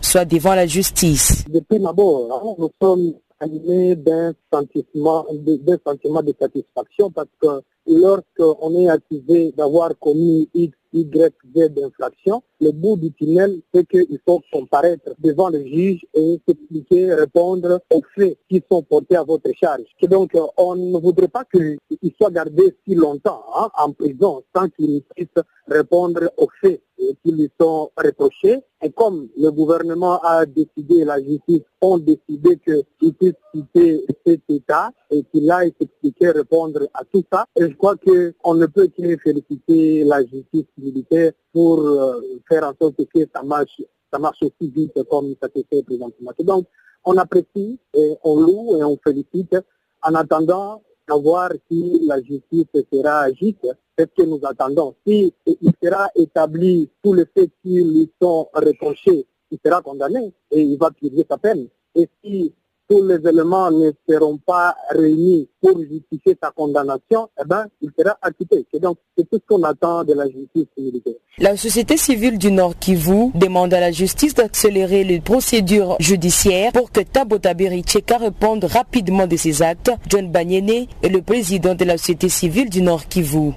[0.02, 1.46] soit devant la justice.
[1.50, 8.90] Depuis d'abord, nous sommes animés d'un sentiment, d'un sentiment de satisfaction parce que lorsqu'on est
[8.90, 15.50] accusé d'avoir commis X, Y, d'infraction, le bout du tunnel, c'est qu'il faut comparaître devant
[15.50, 19.84] le juge et s'expliquer, répondre aux faits qui sont portés à votre charge.
[20.04, 21.78] Donc, on ne voudrait pas qu'il
[22.18, 25.28] soit gardé si longtemps hein, en prison sans qu'il puisse
[25.68, 26.82] répondre aux faits
[27.24, 28.60] qui lui sont reprochés.
[28.82, 34.92] Et comme le gouvernement a décidé, la justice ont décidé qu'il puisse quitter cet État
[35.10, 39.18] et qu'il aille s'expliquer, répondre à tout ça, et je crois qu'on ne peut que
[39.18, 44.70] féliciter la justice militaire pour euh, faire en sorte que ça marche, ça marche aussi
[44.70, 46.32] vite comme ça se fait présentement.
[46.40, 46.68] Donc,
[47.04, 49.56] on apprécie, et on loue et on félicite
[50.02, 53.68] en attendant à voir si la justice sera juste.
[53.98, 54.96] C'est ce que nous attendons.
[55.06, 60.62] Si il sera établi tous les faits qui lui sont reprochés, il sera condamné et
[60.62, 61.68] il va purger sa peine.
[61.96, 62.54] Et si
[62.90, 68.18] tous les éléments ne seront pas réunis pour justifier sa condamnation, eh ben, il sera
[68.22, 68.66] acquitté.
[68.74, 71.14] Et donc, c'est tout ce qu'on attend de la justice militaire.
[71.40, 76.92] La société civile du Nord Kivu demande à la justice d'accélérer les procédures judiciaires pour
[76.92, 79.92] que Tabotaberi Tcheka réponde rapidement de ses actes.
[80.08, 83.52] John Banyene est le président de la société civile du Nord Kivu.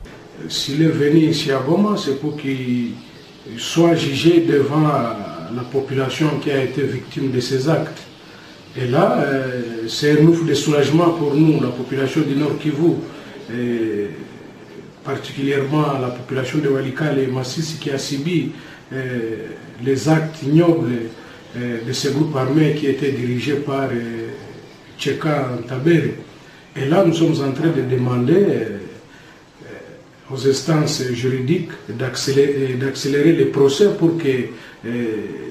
[0.49, 2.93] S'il est venu ici à Goma, c'est pour qu'il
[3.59, 8.08] soit jugé devant la population qui a été victime de ses actes.
[8.81, 9.25] Et là,
[9.89, 12.95] c'est un ouf de soulagement pour nous, la population du Nord Kivu,
[15.05, 18.53] particulièrement la population de Walikale et Massissi qui a subi
[19.85, 20.93] les actes ignobles
[21.57, 23.89] de ce groupe armé qui était dirigé par
[24.97, 26.11] Tcheka Tabere.
[26.77, 28.45] Et là, nous sommes en train de demander
[30.31, 34.29] aux instances juridiques d'accélérer les procès pour que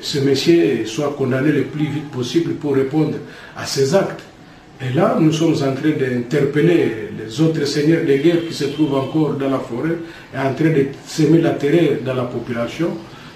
[0.01, 3.15] ce monsieur soit condamné le plus vite possible pour répondre
[3.55, 4.21] à ses actes.
[4.79, 8.93] Et là, nous sommes en train d'interpeller les autres seigneurs de guerre qui se trouvent
[8.95, 9.97] encore dans la forêt
[10.33, 12.89] et en train de semer la terreur dans la population,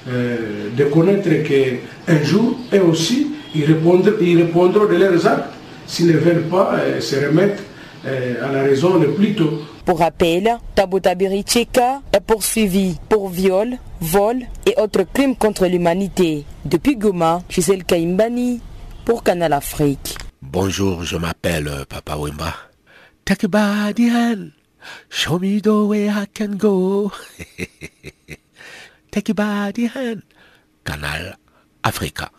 [0.07, 5.53] euh, de connaître qu'un jour, eux aussi, ils répondront, ils répondront de leurs actes
[5.87, 7.63] s'ils ne veulent pas euh, se remettre
[8.05, 9.61] euh, à la raison le plus tôt.
[9.85, 16.45] Pour rappel, Tabotabiri Tcheka est poursuivi pour viol, vol et autres crimes contre l'humanité.
[16.65, 18.61] Depuis Goma, Gisèle Kaimbani
[19.05, 20.17] pour Canal Afrique.
[20.41, 22.53] Bonjour, je m'appelle Papa Wimba.
[23.25, 24.51] Take a body hand.
[25.09, 27.11] Show me the way I can go.
[29.11, 30.21] Take a body hand.
[30.83, 31.37] Canal
[31.83, 32.29] Africa.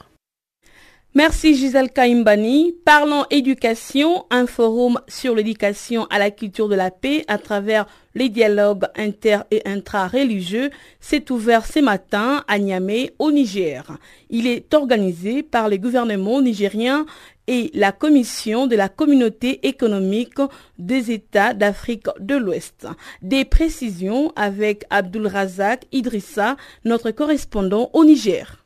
[1.14, 2.72] Merci Gisèle Kaimbani.
[2.86, 8.30] Parlons éducation, un forum sur l'éducation à la culture de la paix à travers les
[8.30, 10.70] dialogues inter et intra-religieux
[11.00, 13.98] s'est ouvert ce matin à Niamey au Niger.
[14.30, 17.04] Il est organisé par les gouvernements nigériens
[17.46, 20.38] et la commission de la communauté économique
[20.78, 22.86] des États d'Afrique de l'Ouest.
[23.20, 28.61] Des précisions avec Abdul Razak Idrissa, notre correspondant au Niger.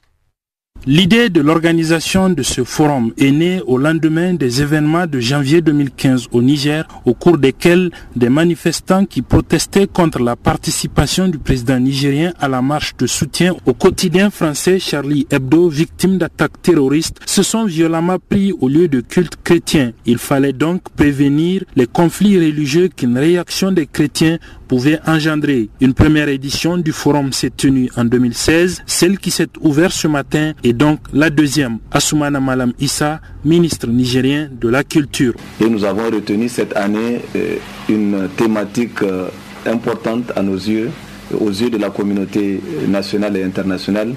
[0.85, 6.29] L'idée de l'organisation de ce forum est née au lendemain des événements de janvier 2015
[6.31, 12.33] au Niger, au cours desquels des manifestants qui protestaient contre la participation du président nigérien
[12.39, 17.65] à la marche de soutien au quotidien français Charlie Hebdo, victime d'attaques terroristes, se sont
[17.65, 19.93] violemment pris au lieu de culte chrétien.
[20.05, 25.69] Il fallait donc prévenir les conflits religieux qu'une réaction des chrétiens pouvait engendrer.
[25.81, 28.83] Une première édition du forum s'est tenue en 2016.
[28.87, 31.79] Celle qui s'est ouverte ce matin est donc la deuxième.
[31.91, 35.35] Assoumana Malam Issa, ministre nigérien de la Culture.
[35.61, 37.57] Et nous avons retenu cette année euh,
[37.89, 39.29] une thématique euh,
[39.67, 40.91] importante à nos yeux,
[41.39, 44.15] aux yeux de la communauté nationale et internationale.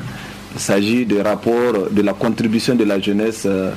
[0.55, 3.71] Il s'agit du rapport de la contribution de la jeunesse euh,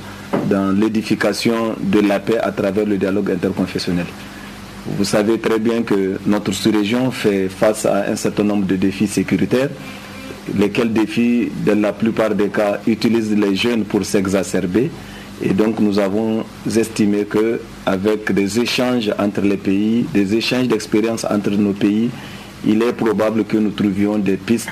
[0.49, 4.07] dans l'édification de la paix à travers le dialogue interconfessionnel.
[4.87, 9.07] Vous savez très bien que notre sous-région fait face à un certain nombre de défis
[9.07, 9.69] sécuritaires,
[10.59, 14.91] lesquels défis, dans la plupart des cas, utilisent les jeunes pour s'exacerber.
[15.45, 16.45] Et donc nous avons
[16.77, 22.11] estimé que avec des échanges entre les pays, des échanges d'expériences entre nos pays,
[22.65, 24.71] il est probable que nous trouvions des pistes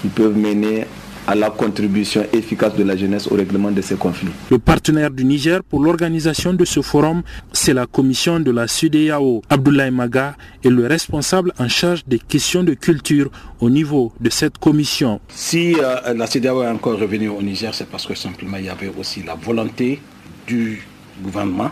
[0.00, 0.86] qui peuvent mener
[1.26, 4.28] à la contribution efficace de la jeunesse au règlement de ces conflits.
[4.50, 9.42] Le partenaire du Niger pour l'organisation de ce forum, c'est la commission de la CUDEAO.
[9.50, 14.58] Abdoulaye Maga est le responsable en charge des questions de culture au niveau de cette
[14.58, 15.20] commission.
[15.28, 18.68] Si euh, la CEDEAO est encore revenue au Niger, c'est parce que simplement il y
[18.68, 20.00] avait aussi la volonté
[20.46, 20.82] du
[21.22, 21.70] gouvernement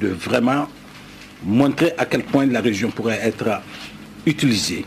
[0.00, 0.66] de vraiment
[1.44, 3.60] montrer à quel point la région pourrait être
[4.26, 4.84] utilisée.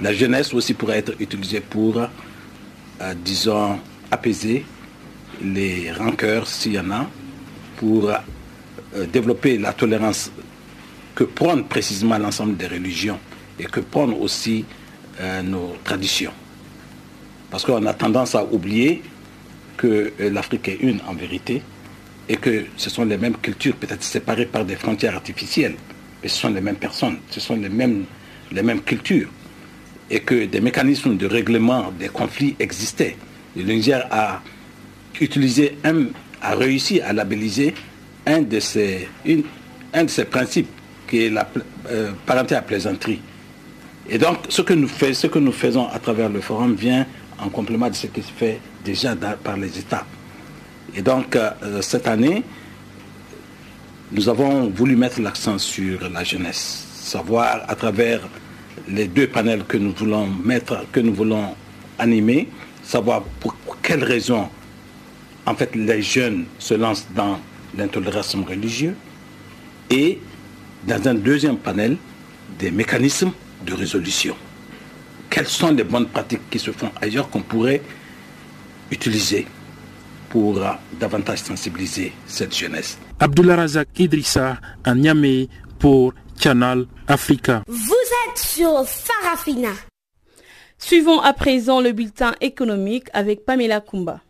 [0.00, 2.00] La jeunesse aussi pourrait être utilisée pour
[3.24, 3.78] disons,
[4.10, 4.64] apaiser
[5.42, 7.06] les rancœurs s'il y en a,
[7.76, 10.30] pour euh, développer la tolérance
[11.14, 13.18] que prônent précisément l'ensemble des religions
[13.58, 14.64] et que prônent aussi
[15.20, 16.32] euh, nos traditions.
[17.50, 19.02] Parce qu'on a tendance à oublier
[19.76, 21.62] que euh, l'Afrique est une en vérité
[22.28, 25.74] et que ce sont les mêmes cultures, peut-être séparées par des frontières artificielles,
[26.22, 29.28] mais ce sont les mêmes personnes, ce sont les mêmes cultures
[30.10, 33.16] et que des mécanismes de règlement des conflits existaient.
[33.56, 34.40] Le Niger a
[35.20, 35.76] utilisé,
[36.42, 37.74] a réussi à labelliser
[38.26, 39.08] un de ces,
[39.94, 40.68] un de ces principes
[41.08, 41.48] qui est la
[41.90, 43.20] euh, parenté à plaisanterie.
[44.08, 47.06] Et donc, ce que, nous fait, ce que nous faisons à travers le forum vient
[47.38, 50.06] en complément de ce qui se fait déjà par les États.
[50.94, 51.50] Et donc, euh,
[51.82, 52.42] cette année,
[54.12, 58.20] nous avons voulu mettre l'accent sur la jeunesse, savoir à travers
[58.88, 61.54] les deux panels que nous voulons mettre, que nous voulons
[61.98, 62.48] animer,
[62.82, 64.48] savoir pour quelles raisons,
[65.46, 67.38] en fait, les jeunes se lancent dans
[67.76, 68.94] l'intolérance religieuse,
[69.90, 70.18] et
[70.86, 71.96] dans un deuxième panel,
[72.58, 73.32] des mécanismes
[73.64, 74.34] de résolution.
[75.30, 77.82] Quelles sont les bonnes pratiques qui se font ailleurs qu'on pourrait
[78.90, 79.46] utiliser
[80.30, 80.60] pour
[80.98, 82.98] davantage sensibiliser cette jeunesse?
[83.20, 87.62] Abdullah Razak Idrissa à Niamey pour Canal Africa.
[87.66, 89.72] Vous êtes sur Farafina.
[90.78, 94.20] Suivons à présent le bulletin économique avec Pamela Kumba.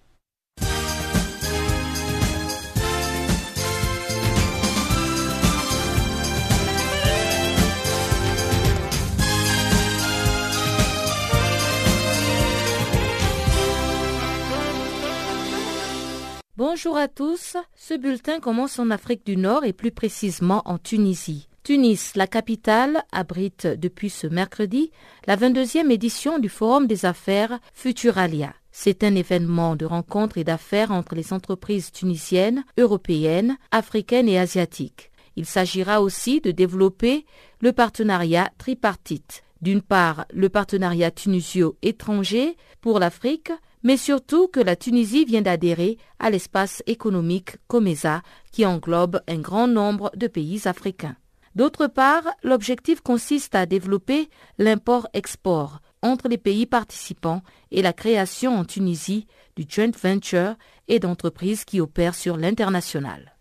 [16.57, 17.57] Bonjour à tous.
[17.75, 21.49] Ce bulletin commence en Afrique du Nord et plus précisément en Tunisie.
[21.67, 24.93] Tunis, la capitale, abrite depuis ce mercredi
[25.27, 28.55] la 22e édition du Forum des affaires Futuralia.
[28.71, 35.11] C'est un événement de rencontres et d'affaires entre les entreprises tunisiennes, européennes, africaines et asiatiques.
[35.35, 37.27] Il s'agira aussi de développer
[37.61, 39.43] le partenariat tripartite.
[39.61, 43.51] D'une part, le partenariat tunisio-étranger pour l'Afrique,
[43.83, 49.67] mais surtout que la Tunisie vient d'adhérer à l'espace économique COMESA qui englobe un grand
[49.67, 51.17] nombre de pays africains.
[51.57, 57.41] D'autre part, l'objectif consiste à développer l'import-export entre les pays participants
[57.71, 60.55] et la création en Tunisie du joint venture
[60.87, 63.35] et d'entreprises qui opèrent sur l'international.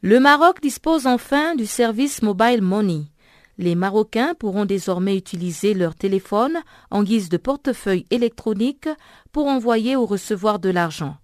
[0.00, 3.02] Le Maroc dispose enfin du service Mobile Money.
[3.58, 8.88] Les Marocains pourront désormais utiliser leur téléphone en guise de portefeuille électronique
[9.32, 11.18] pour envoyer ou recevoir de l'argent.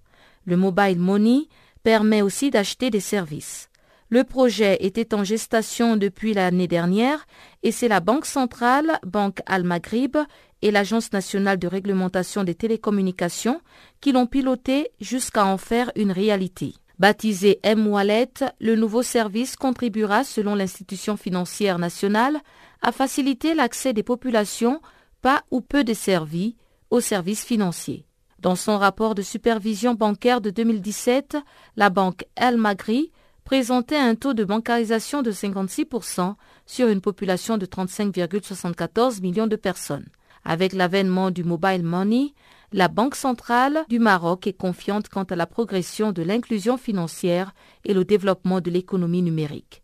[0.44, 1.48] Le Mobile Money
[1.82, 3.70] permet aussi d'acheter des services.
[4.12, 7.26] Le projet était en gestation depuis l'année dernière
[7.62, 10.18] et c'est la Banque centrale, Banque Al-Maghrib
[10.60, 13.62] et l'Agence nationale de réglementation des télécommunications
[14.02, 16.74] qui l'ont piloté jusqu'à en faire une réalité.
[16.98, 18.28] Baptisé M-Wallet,
[18.60, 22.36] le nouveau service contribuera, selon l'institution financière nationale,
[22.82, 24.82] à faciliter l'accès des populations
[25.22, 26.56] pas ou peu desservies
[26.90, 28.04] aux services financiers.
[28.40, 31.36] Dans son rapport de supervision bancaire de 2017,
[31.76, 33.11] la banque El Magri
[33.44, 36.34] présentait un taux de bancarisation de 56%
[36.66, 40.06] sur une population de 35,74 millions de personnes.
[40.44, 42.34] Avec l'avènement du mobile money,
[42.72, 47.52] la Banque centrale du Maroc est confiante quant à la progression de l'inclusion financière
[47.84, 49.82] et le développement de l'économie numérique.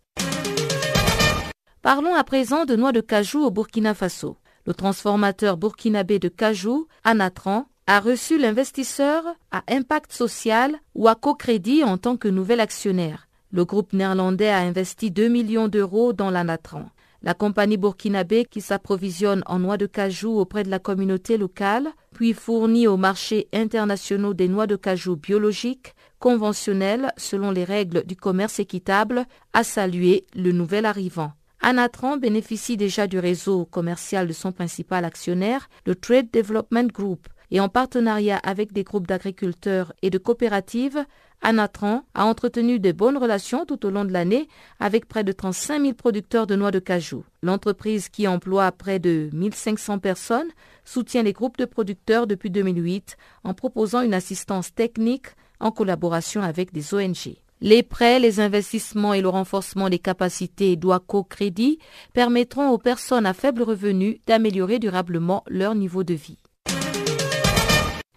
[1.82, 4.38] Parlons à présent de noix de cajou au Burkina Faso.
[4.66, 11.84] Le transformateur burkinabé de cajou, Anatran, a reçu l'investisseur à impact social ou à co-crédit
[11.84, 13.27] en tant que nouvel actionnaire.
[13.50, 16.90] Le groupe néerlandais a investi 2 millions d'euros dans l'Anatran.
[17.22, 22.34] La compagnie burkinabé qui s'approvisionne en noix de cajou auprès de la communauté locale, puis
[22.34, 28.60] fournit au marché internationaux des noix de cajou biologiques, conventionnelles selon les règles du commerce
[28.60, 29.24] équitable,
[29.54, 31.32] a salué le nouvel arrivant.
[31.60, 37.60] Anatran bénéficie déjà du réseau commercial de son principal actionnaire, le Trade Development Group, et
[37.60, 41.04] en partenariat avec des groupes d'agriculteurs et de coopératives,
[41.42, 44.48] Anatran a entretenu de bonnes relations tout au long de l'année
[44.80, 47.24] avec près de 35 000 producteurs de noix de cajou.
[47.42, 50.48] L'entreprise qui emploie près de 1500 personnes
[50.84, 55.26] soutient les groupes de producteurs depuis 2008 en proposant une assistance technique
[55.60, 57.36] en collaboration avec des ONG.
[57.60, 61.78] Les prêts, les investissements et le renforcement des capacités d'OACO-crédit
[62.12, 66.38] permettront aux personnes à faible revenu d'améliorer durablement leur niveau de vie.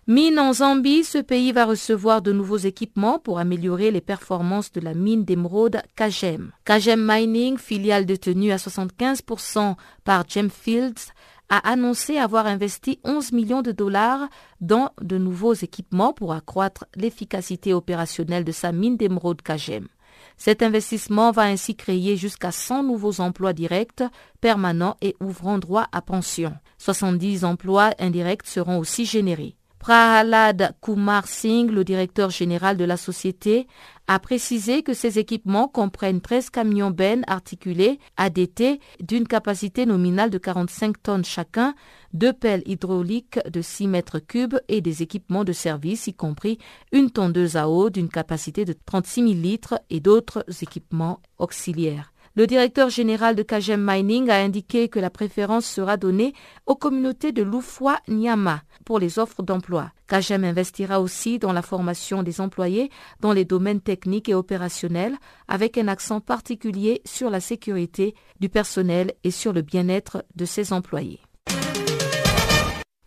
[0.08, 4.82] Mine en Zambie, ce pays va recevoir de nouveaux équipements pour améliorer les performances de
[4.82, 6.52] la mine d'émeraude Kagem.
[6.66, 11.14] Kagem Mining, filiale détenue à 75% par Gemfields,
[11.50, 14.28] a annoncé avoir investi 11 millions de dollars
[14.60, 19.88] dans de nouveaux équipements pour accroître l'efficacité opérationnelle de sa mine d'émeraude Kagem.
[20.36, 24.04] Cet investissement va ainsi créer jusqu'à 100 nouveaux emplois directs,
[24.40, 26.56] permanents et ouvrant droit à pension.
[26.80, 29.56] 70 emplois indirects seront aussi générés.
[29.82, 33.66] Prahalad Kumar Singh, le directeur général de la société,
[34.08, 40.38] a précisé que ces équipements comprennent 13 camions bennes articulés ADT d'une capacité nominale de
[40.38, 41.74] 45 tonnes chacun,
[42.14, 46.60] deux pelles hydrauliques de 6 mètres cubes et des équipements de service, y compris
[46.92, 52.11] une tondeuse à eau d'une capacité de 36 000 litres et d'autres équipements auxiliaires.
[52.34, 56.34] Le directeur général de Kajem Mining a indiqué que la préférence sera donnée
[56.66, 59.92] aux communautés de Lufwa Nyama pour les offres d'emploi.
[60.08, 65.18] Kajem investira aussi dans la formation des employés dans les domaines techniques et opérationnels
[65.50, 70.72] avec un accent particulier sur la sécurité du personnel et sur le bien-être de ses
[70.72, 71.20] employés.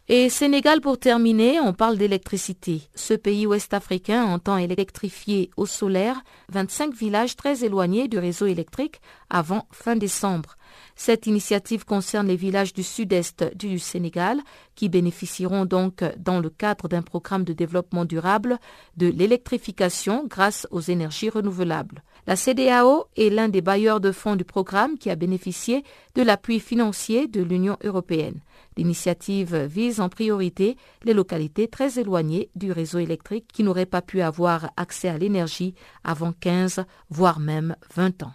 [0.06, 2.82] Et Sénégal pour terminer, on parle d'électricité.
[2.94, 9.00] Ce pays ouest-africain entend électrifier au solaire 25 villages très éloignés du réseau électrique
[9.30, 10.58] avant fin décembre.
[10.94, 14.40] Cette initiative concerne les villages du sud-est du Sénégal
[14.74, 18.58] qui bénéficieront donc dans le cadre d'un programme de développement durable
[18.98, 22.02] de l'électrification grâce aux énergies renouvelables.
[22.26, 25.82] La CDAO est l'un des bailleurs de fonds du programme qui a bénéficié
[26.14, 28.40] de l'appui financier de l'Union européenne.
[28.76, 34.20] L'initiative vise en priorité les localités très éloignées du réseau électrique qui n'auraient pas pu
[34.20, 38.34] avoir accès à l'énergie avant 15, voire même 20 ans.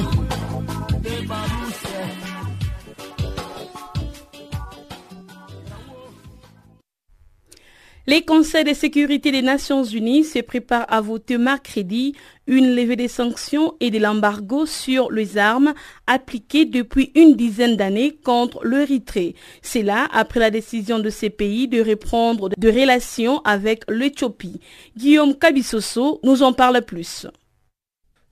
[8.11, 12.13] Les conseils de sécurité des Nations Unies se préparent à voter mercredi
[12.45, 15.73] une levée des sanctions et de l'embargo sur les armes
[16.07, 19.33] appliquées depuis une dizaine d'années contre l'Érythrée.
[19.61, 24.59] C'est là après la décision de ces pays de reprendre de relations avec l'Éthiopie.
[24.97, 27.27] Guillaume Kabisoso nous en parle plus.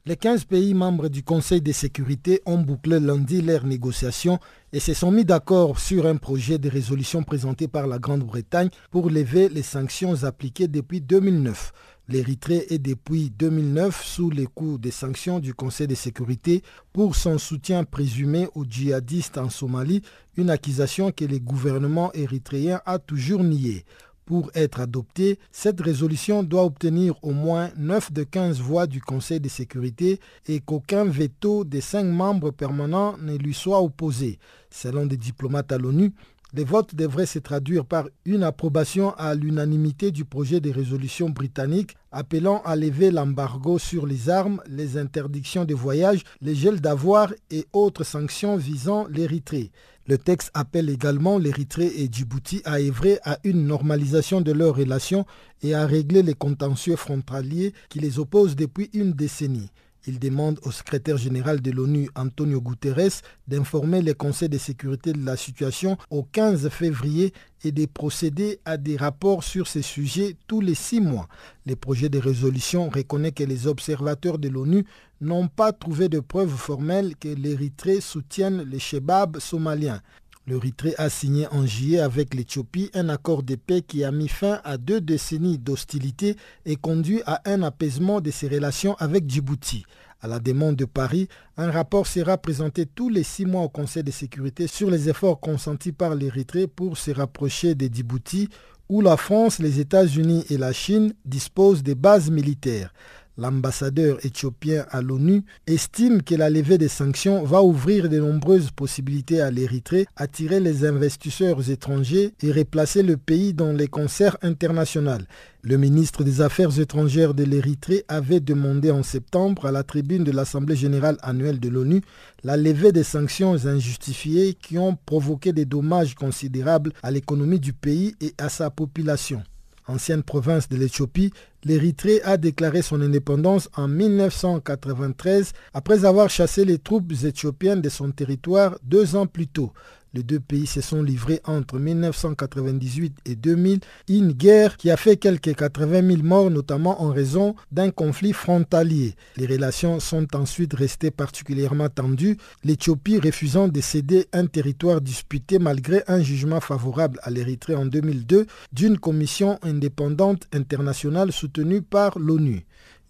[0.09, 4.39] Les 15 pays membres du Conseil de sécurité ont bouclé lundi leurs négociations
[4.73, 9.11] et se sont mis d'accord sur un projet de résolution présenté par la Grande-Bretagne pour
[9.11, 11.73] lever les sanctions appliquées depuis 2009.
[12.07, 17.37] L'Érythrée est depuis 2009 sous les coups des sanctions du Conseil de sécurité pour son
[17.37, 20.01] soutien présumé aux djihadistes en Somalie,
[20.37, 23.85] une accusation que le gouvernement érythréen a toujours niée.
[24.29, 29.39] Pour être adoptée, cette résolution doit obtenir au moins 9 de 15 voix du Conseil
[29.39, 34.37] de sécurité et qu'aucun veto des 5 membres permanents ne lui soit opposé.
[34.69, 36.13] Selon des diplomates à l'ONU,
[36.53, 41.95] les votes devraient se traduire par une approbation à l'unanimité du projet de résolution britannique
[42.11, 47.67] appelant à lever l'embargo sur les armes, les interdictions de voyage, les gels d'avoir et
[47.71, 49.71] autres sanctions visant l'Érythrée.
[50.07, 55.27] Le texte appelle également l'Érythrée et Djibouti à œuvrer à une normalisation de leurs relations
[55.61, 59.69] et à régler les contentieux frontaliers qui les opposent depuis une décennie.
[60.07, 65.25] Il demande au secrétaire général de l'ONU, Antonio Guterres, d'informer le Conseil de sécurité de
[65.25, 67.33] la situation au 15 février
[67.63, 71.27] et de procéder à des rapports sur ces sujets tous les six mois.
[71.65, 74.85] Le projet de résolution reconnaît que les observateurs de l'ONU
[75.21, 80.01] n'ont pas trouvé de preuves formelles que l'Érythrée soutienne les Shebab somaliens.
[80.49, 84.59] L'Érythrée a signé en juillet avec l'Éthiopie un accord de paix qui a mis fin
[84.63, 89.85] à deux décennies d'hostilité et conduit à un apaisement de ses relations avec Djibouti.
[90.21, 94.01] À la demande de Paris, un rapport sera présenté tous les six mois au Conseil
[94.01, 98.49] de sécurité sur les efforts consentis par l'Érythrée pour se rapprocher de Djibouti,
[98.89, 102.91] où la France, les États-Unis et la Chine disposent des bases militaires.
[103.39, 109.39] L'ambassadeur éthiopien à l'ONU estime que la levée des sanctions va ouvrir de nombreuses possibilités
[109.39, 115.23] à l'Érythrée, attirer les investisseurs étrangers et replacer le pays dans les concerts internationaux.
[115.61, 120.31] Le ministre des Affaires étrangères de l'Érythrée avait demandé en septembre à la tribune de
[120.33, 122.01] l'Assemblée générale annuelle de l'ONU
[122.43, 128.15] la levée des sanctions injustifiées qui ont provoqué des dommages considérables à l'économie du pays
[128.19, 129.41] et à sa population
[129.89, 131.33] ancienne province de l'Éthiopie,
[131.63, 138.11] l'Érythrée a déclaré son indépendance en 1993 après avoir chassé les troupes éthiopiennes de son
[138.11, 139.73] territoire deux ans plus tôt.
[140.13, 145.17] Les deux pays se sont livrés entre 1998 et 2000, une guerre qui a fait
[145.17, 149.13] quelques 80 000 morts, notamment en raison d'un conflit frontalier.
[149.37, 156.03] Les relations sont ensuite restées particulièrement tendues, l'Éthiopie refusant de céder un territoire disputé malgré
[156.07, 162.65] un jugement favorable à l'Érythrée en 2002 d'une commission indépendante internationale soutenue par l'ONU.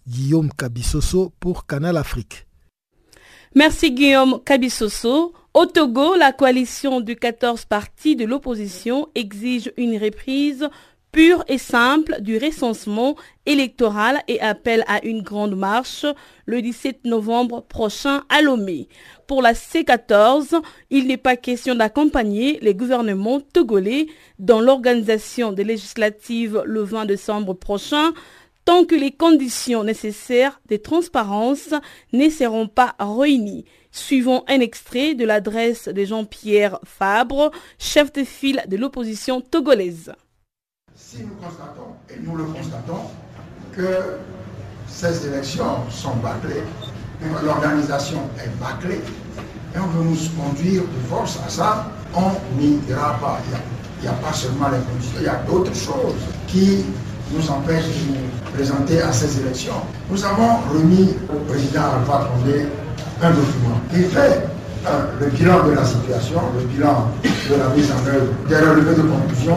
[0.06, 2.46] Guillaume Kabissoso pour Canal Afrique.
[3.54, 5.34] Merci Guillaume Kabissoso.
[5.52, 10.68] Au Togo, la coalition de 14 partis de l'opposition exige une reprise
[11.10, 16.06] pure et simple du recensement électoral et appelle à une grande marche
[16.46, 18.88] le 17 novembre prochain à Lomé.
[19.26, 24.06] Pour la C14, il n'est pas question d'accompagner les gouvernements togolais
[24.38, 28.12] dans l'organisation des législatives le 20 décembre prochain
[28.64, 31.70] tant que les conditions nécessaires de transparence
[32.12, 33.64] ne seront pas réunies.
[33.92, 40.12] Suivons un extrait de l'adresse de Jean-Pierre Fabre, chef de file de l'opposition togolaise.
[40.94, 43.10] Si nous constatons, et nous le constatons,
[43.72, 44.18] que
[44.86, 46.62] ces élections sont bâclées,
[47.44, 49.00] l'organisation est bâclée,
[49.74, 52.30] et on veut nous conduire de force à ça, on
[52.60, 53.40] n'ira pas.
[53.98, 56.14] Il n'y a, pas seulement les conditions, il y a d'autres choses
[56.46, 56.84] qui
[57.32, 59.82] nous empêchent de nous présenter à ces élections.
[60.10, 62.66] Nous avons remis au président Alpha Condé
[63.22, 64.42] un document qui fait
[64.86, 67.08] euh, le bilan de la situation, le bilan
[67.50, 69.56] de la mise en œuvre des relevés de conclusion,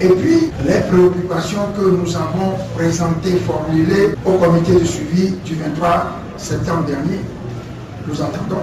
[0.00, 6.18] et puis les préoccupations que nous avons présentées, formulées au comité de suivi du 23
[6.36, 7.20] septembre dernier.
[8.06, 8.62] Nous attendons.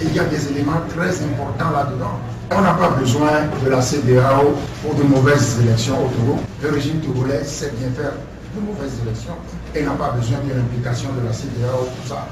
[0.00, 2.18] Et il y a des éléments très importants là-dedans.
[2.52, 6.38] On n'a pas besoin de la CDAO pour de mauvaises élections au Togo.
[6.62, 8.12] Le régime togolais sait bien faire
[8.54, 9.34] de mauvaises élections
[9.74, 12.26] et n'a pas besoin de l'implication de la CDAO pour ça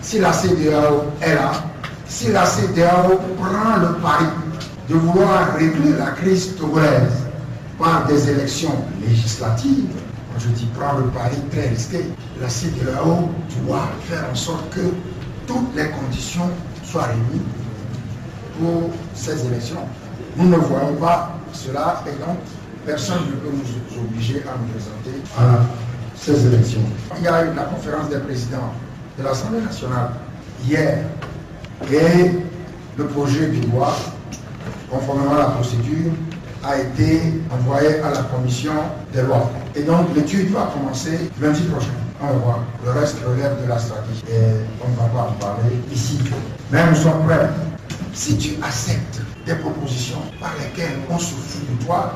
[0.00, 1.52] si la CDAO est là,
[2.06, 4.26] si la CDAO prend le pari
[4.88, 7.24] de vouloir régler la crise togolaise
[7.78, 9.88] par des élections législatives,
[10.38, 12.04] je dis prend le pari très risqué,
[12.40, 13.30] la CDAO
[13.66, 14.80] doit faire en sorte que
[15.46, 16.50] toutes les conditions
[16.82, 17.42] soient réunies
[18.58, 19.84] pour ces élections.
[20.36, 22.38] Nous ne voyons pas cela et donc
[22.84, 25.64] personne ne peut nous obliger à nous présenter à
[26.16, 26.82] ces élections.
[27.18, 28.72] Il y a eu la conférence des présidents
[29.18, 30.10] de l'Assemblée nationale
[30.66, 30.98] hier
[31.90, 32.30] et
[32.96, 33.94] le projet de loi,
[34.90, 36.12] conformément à la procédure,
[36.62, 38.72] a été envoyé à la commission
[39.12, 39.50] des lois.
[39.74, 41.90] Et donc l'étude va commencer lundi prochain.
[42.22, 42.58] on va voir.
[42.84, 46.18] Le reste relève de la stratégie et on ne va pas en parler ici.
[46.70, 47.50] Mais nous sommes prêts.
[48.14, 52.12] Si tu acceptes des propositions par lesquelles on se fout de toi,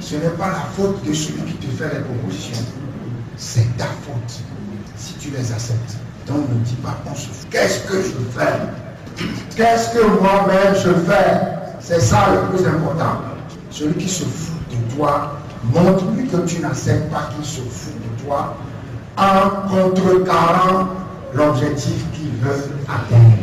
[0.00, 2.64] ce n'est pas la faute de celui qui te fait les propositions.
[3.36, 4.40] C'est ta faute
[4.96, 5.96] si tu les acceptes.
[6.30, 7.48] Donc ne dis pas on se fout.
[7.50, 9.26] Qu'est-ce que je fais?
[9.56, 11.40] Qu'est-ce que moi-même je fais?
[11.80, 13.22] C'est ça le plus important.
[13.70, 15.40] Celui qui se fout de toi,
[15.74, 18.56] montre-lui que tu n'acceptes pas qu'il se fout de toi
[19.16, 20.88] en contrecarrant
[21.34, 23.36] l'objectif qu'il veut atteindre.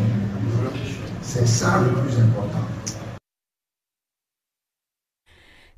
[1.21, 2.65] C'est ça le plus important.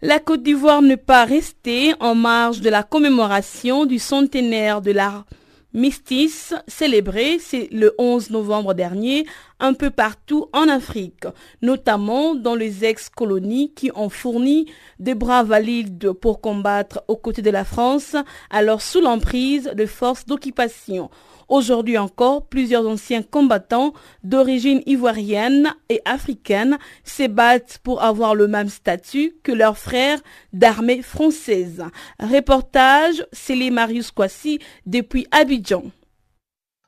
[0.02, 5.26] La Côte d'Ivoire ne pas rester en marge de la commémoration du centenaire de l'art
[5.72, 9.28] Mystis célébré c'est le 11 novembre dernier
[9.60, 11.28] un peu partout en Afrique,
[11.62, 17.52] notamment dans les ex-colonies qui ont fourni des bras valides pour combattre aux côtés de
[17.52, 18.16] la France,
[18.50, 21.12] alors sous l'emprise de forces d'occupation.
[21.50, 23.94] Aujourd'hui encore, plusieurs anciens combattants
[24.24, 30.22] d'origine ivoirienne et africaine se battent pour avoir le même statut que leurs frères
[30.54, 31.84] d'armée française.
[32.20, 35.86] Reportage Célé Marius Kwasi depuis Abidjan.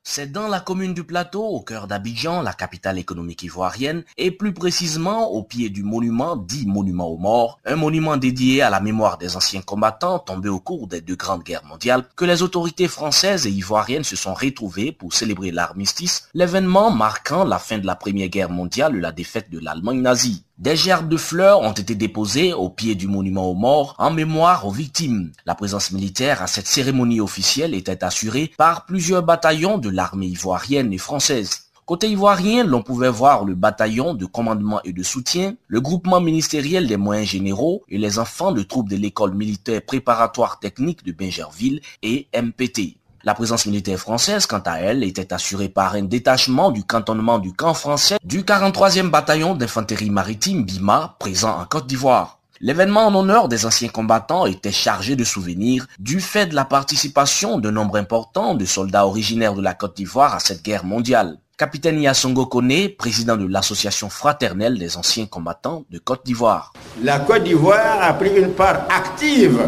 [0.04, 4.52] C'est dans la commune du Plateau, au cœur d'Abidjan, la capitale économique ivoirienne, et plus
[4.52, 9.20] précisément au pied du monument dit monument aux morts, un monument dédié à la mémoire
[9.20, 13.46] des anciens combattants tombés au cours des deux grandes guerres mondiales, que les autorités françaises
[13.46, 18.30] et ivoiriennes se sont retrouvées pour célébrer l'armistice, l'événement marquant la fin de la première
[18.30, 20.44] guerre mondiale et la défaite de l'Allemagne nazie.
[20.62, 24.68] Des gerbes de fleurs ont été déposées au pied du monument aux morts en mémoire
[24.68, 25.32] aux victimes.
[25.48, 30.94] La présence militaire à cette cérémonie officielle était assurée par plusieurs bataillons de l'armée ivoirienne
[30.94, 31.72] et française.
[31.88, 36.86] Côté ivoirien, l'on pouvait voir le bataillon de commandement et de soutien, le groupement ministériel
[36.86, 41.82] des moyens généraux et les enfants de troupes de l'école militaire préparatoire technique de Bingerville
[42.04, 43.01] et MPT.
[43.24, 47.54] La présence militaire française, quant à elle, était assurée par un détachement du cantonnement du
[47.54, 52.40] camp français du 43e bataillon d'infanterie maritime BIMA, présent en Côte d'Ivoire.
[52.62, 57.60] L'événement en honneur des anciens combattants était chargé de souvenirs du fait de la participation
[57.60, 61.38] de nombre important de soldats originaires de la Côte d'Ivoire à cette guerre mondiale.
[61.58, 66.74] Capitaine Yassongo Kone, président de l'association fraternelle des anciens combattants de Côte d'Ivoire.
[67.04, 69.62] La Côte d'Ivoire a pris une part active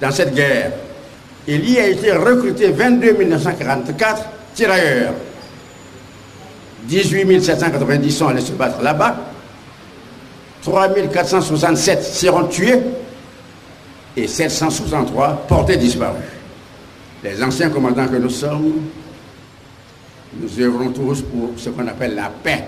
[0.00, 0.72] dans cette guerre
[1.48, 4.22] il y a été recruté 22 944
[4.54, 5.14] tirailleurs.
[6.84, 9.16] 18 790 sont allés se battre là-bas.
[10.62, 12.80] 3 467 seront tués
[14.16, 16.20] et 763 portés disparus.
[17.24, 18.72] Les anciens commandants que nous sommes,
[20.38, 22.64] nous œuvrons tous pour ce qu'on appelle la paix.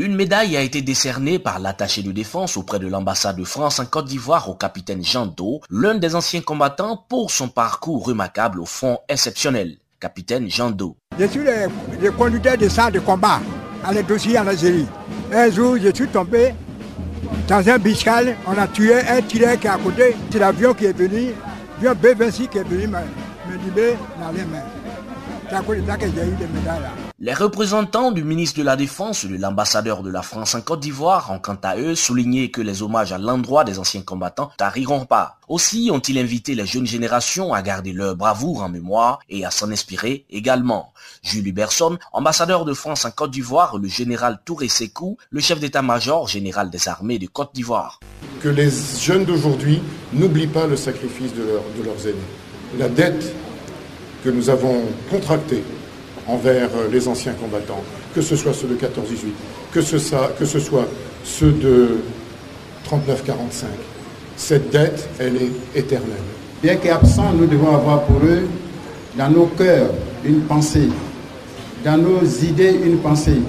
[0.00, 3.84] Une médaille a été décernée par l'attaché de défense auprès de l'ambassade de France en
[3.84, 8.64] Côte d'Ivoire au capitaine Jean Do, l'un des anciens combattants pour son parcours remarquable au
[8.64, 9.76] fond exceptionnel.
[9.98, 10.96] Capitaine Jean Do.
[11.18, 13.40] Je suis le, conducteur de ça de combat
[13.82, 14.86] à dossiers en Algérie.
[15.32, 16.54] Un jour, je suis tombé
[17.48, 20.14] dans un biscal, on a tué un tireur qui est à côté.
[20.30, 21.32] C'est l'avion qui est venu,
[21.82, 24.62] l'avion B-26 qui est venu me libérer dans les mains.
[25.48, 27.07] C'est à cause de ça que j'ai eu des médailles là.
[27.20, 31.32] Les représentants du ministre de la Défense de l'ambassadeur de la France en Côte d'Ivoire
[31.32, 35.40] ont quant à eux souligné que les hommages à l'endroit des anciens combattants t'arriveront pas.
[35.48, 39.72] Aussi ont-ils invité les jeunes générations à garder leur bravoure en mémoire et à s'en
[39.72, 40.92] inspirer également.
[41.24, 46.28] Jules Huberson, ambassadeur de France en Côte d'Ivoire, le général Touré Sekou, le chef d'état-major
[46.28, 47.98] général des armées de Côte d'Ivoire.
[48.40, 52.78] Que les jeunes d'aujourd'hui n'oublient pas le sacrifice de, de leurs aînés.
[52.78, 53.34] La dette
[54.22, 55.64] que nous avons contractée
[56.28, 57.82] envers euh, les anciens combattants,
[58.14, 58.86] que ce soit ceux de 14-18,
[59.72, 59.96] que, ce
[60.38, 60.86] que ce soit
[61.24, 61.88] ceux de
[62.88, 63.64] 39-45.
[64.36, 66.12] Cette dette, elle est éternelle.
[66.62, 68.46] Bien qu'absents, nous devons avoir pour eux,
[69.16, 69.90] dans nos cœurs,
[70.24, 70.88] une pensée,
[71.84, 73.40] dans nos idées, une pensée.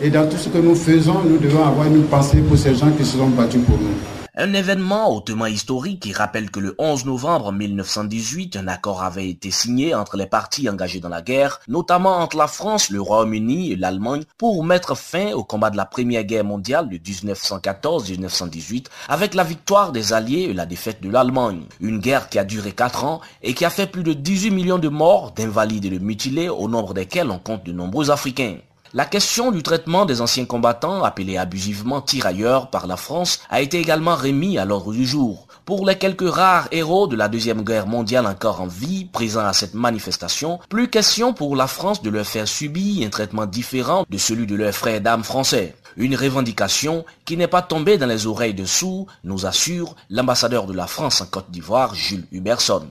[0.00, 2.90] Et dans tout ce que nous faisons, nous devons avoir une pensée pour ces gens
[2.90, 4.11] qui se sont battus pour nous.
[4.34, 9.50] Un événement hautement historique qui rappelle que le 11 novembre 1918, un accord avait été
[9.50, 13.76] signé entre les partis engagés dans la guerre, notamment entre la France, le Royaume-Uni et
[13.76, 19.44] l'Allemagne, pour mettre fin au combat de la Première Guerre mondiale de 1914-1918 avec la
[19.44, 21.64] victoire des Alliés et la défaite de l'Allemagne.
[21.80, 24.78] Une guerre qui a duré 4 ans et qui a fait plus de 18 millions
[24.78, 28.56] de morts, d'invalides et de mutilés, au nombre desquels on compte de nombreux Africains.
[28.94, 33.80] La question du traitement des anciens combattants, appelés abusivement tirailleurs par la France, a été
[33.80, 35.48] également remis à l'ordre du jour.
[35.64, 39.54] Pour les quelques rares héros de la Deuxième Guerre mondiale encore en vie, présents à
[39.54, 44.18] cette manifestation, plus question pour la France de leur faire subir un traitement différent de
[44.18, 45.74] celui de leurs frères d'âme français.
[45.96, 50.74] Une revendication qui n'est pas tombée dans les oreilles de sourds, nous assure l'ambassadeur de
[50.74, 52.88] la France en Côte d'Ivoire, Jules Huberson.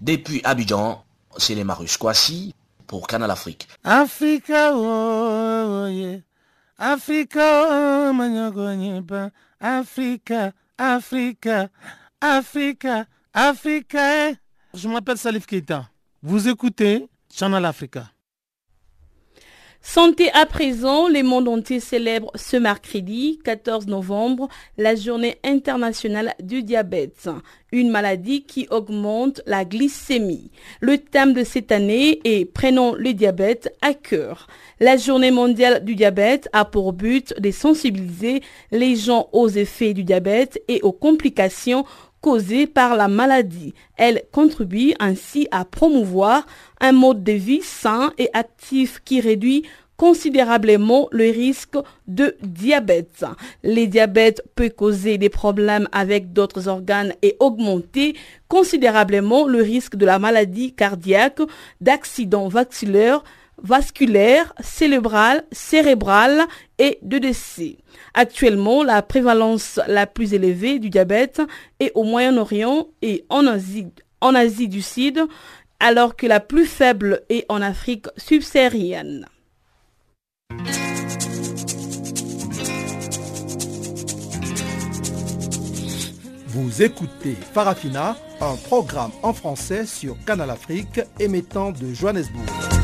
[0.00, 1.04] Depuis Abidjan,
[1.36, 1.98] C'est les Marus
[2.86, 3.68] pour Canal Afrique.
[3.82, 6.18] Africa, oh, oh, yeah.
[6.78, 9.30] Africa, oh,
[9.60, 11.68] Africa, Africa,
[12.20, 14.28] Africa, Africa.
[14.28, 14.36] Eh.
[14.74, 15.88] Je m'appelle Salif Keita.
[16.22, 18.10] Vous écoutez Channel Africa.
[19.86, 26.62] Santé à présent, le monde entier célèbre ce mercredi 14 novembre la journée internationale du
[26.62, 27.28] diabète,
[27.70, 30.50] une maladie qui augmente la glycémie.
[30.80, 34.46] Le thème de cette année est Prenons le diabète à cœur.
[34.80, 40.02] La journée mondiale du diabète a pour but de sensibiliser les gens aux effets du
[40.02, 41.84] diabète et aux complications
[42.24, 43.74] causées par la maladie.
[43.98, 46.46] Elle contribue ainsi à promouvoir
[46.80, 49.64] un mode de vie sain et actif qui réduit
[49.98, 51.76] considérablement le risque
[52.08, 53.26] de diabète.
[53.62, 58.16] Le diabète peut causer des problèmes avec d'autres organes et augmenter
[58.48, 61.42] considérablement le risque de la maladie cardiaque,
[61.82, 63.22] d'accident vasculaire,
[63.62, 66.44] vasculaire, cérébral, cérébral
[66.78, 67.78] et de décès.
[68.14, 71.42] Actuellement, la prévalence la plus élevée du diabète
[71.80, 73.86] est au Moyen-Orient et en Asie,
[74.20, 75.20] en Asie du Sud,
[75.80, 79.26] alors que la plus faible est en Afrique subsaharienne.
[86.46, 92.83] Vous écoutez Farafina, un programme en français sur Canal Afrique émettant de Johannesburg.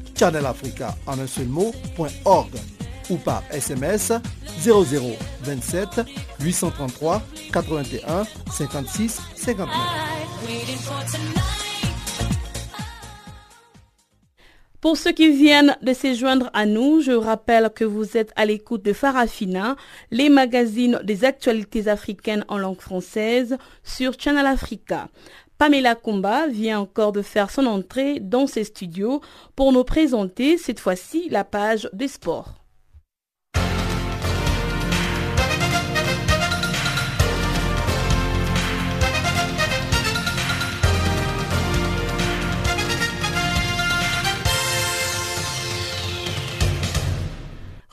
[1.07, 1.71] en un seul mot,
[3.09, 4.13] ou par SMS
[4.63, 6.01] 0027
[6.39, 9.67] 833 81 56 59.
[14.81, 18.45] Pour ceux qui viennent de se joindre à nous, je rappelle que vous êtes à
[18.45, 19.75] l'écoute de Farafina,
[20.09, 25.09] les magazines des actualités africaines en langue française sur Channel Africa.
[25.61, 29.21] Pamela Kumba vient encore de faire son entrée dans ses studios
[29.55, 32.60] pour nous présenter cette fois-ci la page des sports.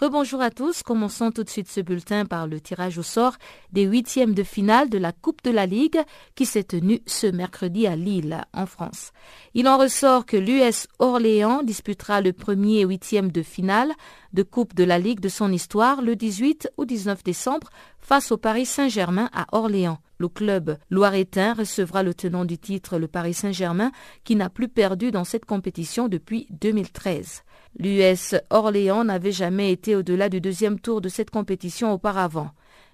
[0.00, 0.84] Rebonjour à tous.
[0.84, 3.34] Commençons tout de suite ce bulletin par le tirage au sort
[3.72, 6.00] des huitièmes de finale de la Coupe de la Ligue
[6.36, 9.10] qui s'est tenue ce mercredi à Lille, en France.
[9.54, 13.92] Il en ressort que l'US Orléans disputera le premier huitième de finale
[14.32, 17.68] de Coupe de la Ligue de son histoire le 18 ou 19 décembre
[17.98, 19.98] face au Paris Saint-Germain à Orléans.
[20.18, 23.90] Le club loiretain recevra le tenant du titre, le Paris Saint-Germain,
[24.22, 27.42] qui n'a plus perdu dans cette compétition depuis 2013.
[27.78, 32.50] L'US Orléans n'avait jamais été au-delà du deuxième tour de cette compétition auparavant.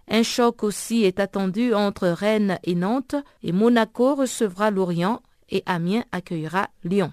[0.09, 5.20] Un choc aussi est attendu entre Rennes et Nantes et Monaco recevra Lorient
[5.51, 7.12] et Amiens accueillera Lyon.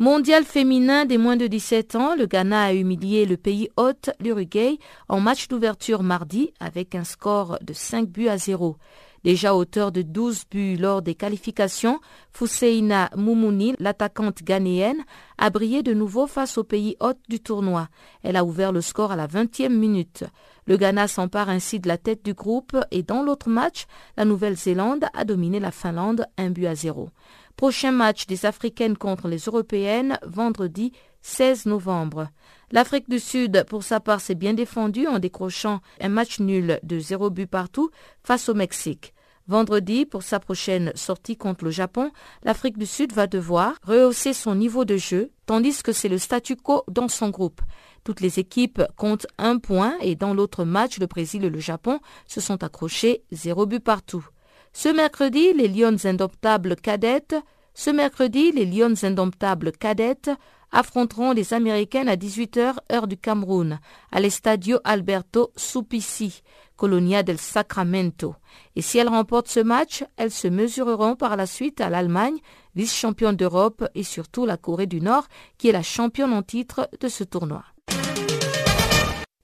[0.00, 4.78] Mondial féminin des moins de 17 ans, le Ghana a humilié le pays hôte, l'Uruguay,
[5.08, 8.76] en match d'ouverture mardi avec un score de 5 buts à 0.
[9.24, 12.00] Déjà auteur de 12 buts lors des qualifications,
[12.32, 15.04] Fuseina Moumouni, l'attaquante ghanéenne,
[15.38, 17.88] a brillé de nouveau face au pays hôte du tournoi.
[18.22, 20.24] Elle a ouvert le score à la 20e minute.
[20.66, 25.06] Le Ghana s'empare ainsi de la tête du groupe et dans l'autre match, la Nouvelle-Zélande
[25.14, 27.08] a dominé la Finlande un but à zéro.
[27.56, 30.92] Prochain match des Africaines contre les Européennes vendredi
[31.22, 32.28] 16 novembre.
[32.70, 36.98] L'Afrique du Sud, pour sa part, s'est bien défendue en décrochant un match nul de
[36.98, 37.90] zéro but partout
[38.22, 39.14] face au Mexique.
[39.46, 42.10] Vendredi, pour sa prochaine sortie contre le Japon,
[42.42, 46.56] l'Afrique du Sud va devoir rehausser son niveau de jeu, tandis que c'est le statu
[46.56, 47.62] quo dans son groupe.
[48.04, 52.00] Toutes les équipes comptent un point et dans l'autre match, le Brésil et le Japon
[52.26, 54.26] se sont accrochés zéro but partout.
[54.74, 57.36] Ce mercredi, les Lions indomptables cadettes,
[57.72, 60.30] ce mercredi, les Lions indomptables cadettes
[60.72, 63.80] affronteront les Américaines à 18h heure du Cameroun,
[64.12, 66.42] à l'Estadio Alberto Supici,
[66.76, 68.34] Colonia del Sacramento.
[68.76, 72.38] Et si elles remportent ce match, elles se mesureront par la suite à l'Allemagne,
[72.74, 75.26] vice-championne d'Europe, et surtout la Corée du Nord,
[75.58, 77.64] qui est la championne en titre de ce tournoi.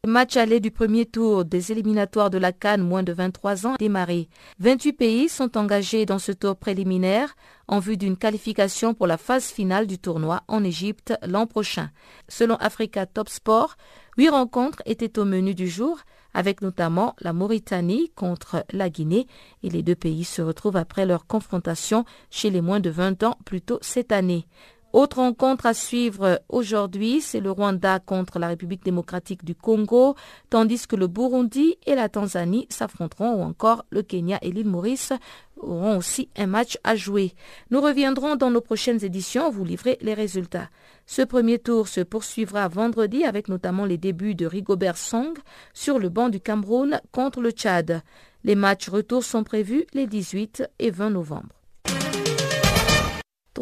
[0.04, 3.76] Le match aller du premier tour des éliminatoires de la Cannes moins de 23 ans
[3.78, 4.28] démarré.
[4.58, 7.34] 28 pays sont engagés dans ce tour préliminaire
[7.68, 11.88] en vue d'une qualification pour la phase finale du tournoi en Égypte l'an prochain.
[12.28, 13.76] Selon Africa Top Sport,
[14.18, 15.98] huit rencontres étaient au menu du jour
[16.34, 19.26] avec notamment la Mauritanie contre la Guinée
[19.62, 23.38] et les deux pays se retrouvent après leur confrontation chez les moins de 20 ans
[23.46, 24.46] plus tôt cette année.
[24.94, 30.14] Autre rencontre à suivre aujourd'hui, c'est le Rwanda contre la République démocratique du Congo,
[30.50, 35.12] tandis que le Burundi et la Tanzanie s'affronteront ou encore le Kenya et l'île Maurice
[35.56, 37.32] auront aussi un match à jouer.
[37.72, 40.70] Nous reviendrons dans nos prochaines éditions vous livrer les résultats.
[41.06, 45.36] Ce premier tour se poursuivra vendredi avec notamment les débuts de Rigobert Song
[45.72, 48.02] sur le banc du Cameroun contre le Tchad.
[48.44, 51.63] Les matchs retour sont prévus les 18 et 20 novembre.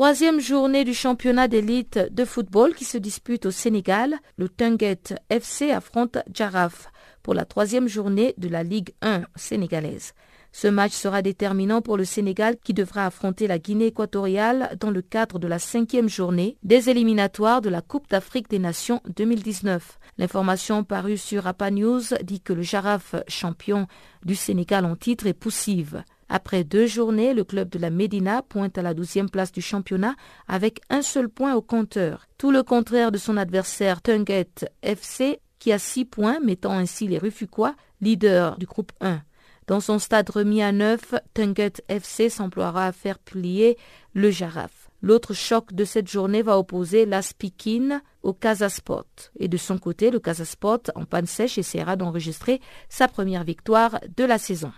[0.02, 4.16] Troisième journée du championnat d'élite de football qui se dispute au Sénégal.
[4.36, 4.98] Le Tunget
[5.30, 6.90] FC affronte Jaraf
[7.22, 10.14] pour la troisième journée de la Ligue 1 sénégalaise.
[10.50, 15.02] Ce match sera déterminant pour le Sénégal qui devra affronter la Guinée équatoriale dans le
[15.02, 20.00] cadre de la cinquième journée des éliminatoires de la Coupe d'Afrique des Nations 2019.
[20.18, 23.86] L'information parue sur APA News dit que le Jaraf, champion
[24.24, 26.02] du Sénégal en titre, est poussive.
[26.34, 30.14] Après deux journées, le club de la Médina pointe à la douzième place du championnat
[30.48, 32.26] avec un seul point au compteur.
[32.38, 34.48] Tout le contraire de son adversaire Tunget
[34.82, 39.20] FC qui a six points, mettant ainsi les Rufuquois leaders du groupe 1.
[39.66, 43.76] Dans son stade remis à neuf, Tunget FC s'emploiera à faire plier
[44.14, 44.88] le Jaraf.
[45.02, 49.04] L'autre choc de cette journée va opposer l'Aspikin au Casasport.
[49.38, 54.24] Et de son côté, le Casasport, en panne sèche, essaiera d'enregistrer sa première victoire de
[54.24, 54.72] la saison.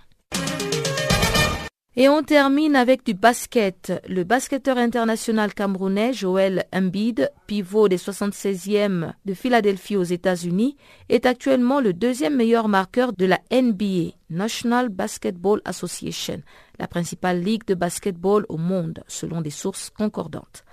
[1.97, 3.93] Et on termine avec du basket.
[4.09, 10.77] Le basketteur international camerounais Joël Embiid, pivot des 76e de Philadelphie aux États-Unis,
[11.09, 16.43] est actuellement le deuxième meilleur marqueur de la NBA, National Basketball Association,
[16.81, 20.65] la principale ligue de basketball au monde, selon des sources concordantes.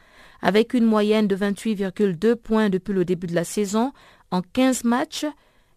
[0.42, 3.94] Avec une moyenne de 28,2 points depuis le début de la saison,
[4.32, 5.28] en 15 matchs,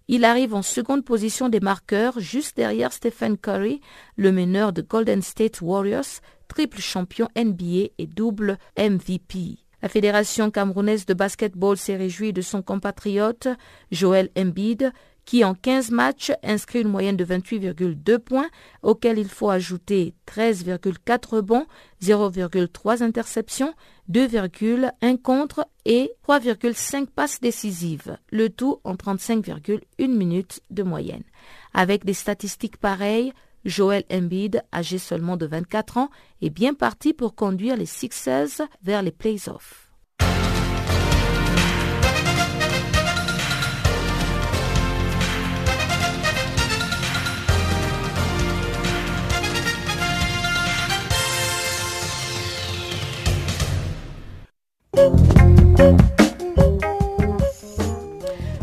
[0.09, 3.81] il arrive en seconde position des marqueurs, juste derrière Stephen Curry,
[4.17, 9.59] le meneur de Golden State Warriors, triple champion NBA et double MVP.
[9.83, 13.49] La Fédération camerounaise de basketball s'est réjouie de son compatriote
[13.91, 14.93] Joël Embiid,
[15.25, 18.49] qui en 15 matchs inscrit une moyenne de 28,2 points,
[18.83, 21.67] auquel il faut ajouter 13,4 rebonds,
[22.03, 23.75] 0,3 interceptions,
[24.11, 31.25] 2,1 contre et 3,5 passes décisives, le tout en 35,1 minutes de moyenne.
[31.73, 33.33] Avec des statistiques pareilles,
[33.65, 36.11] Joel Embiid, âgé seulement de 24 ans,
[36.43, 39.84] est bien parti pour conduire les Sixers vers les playoffs.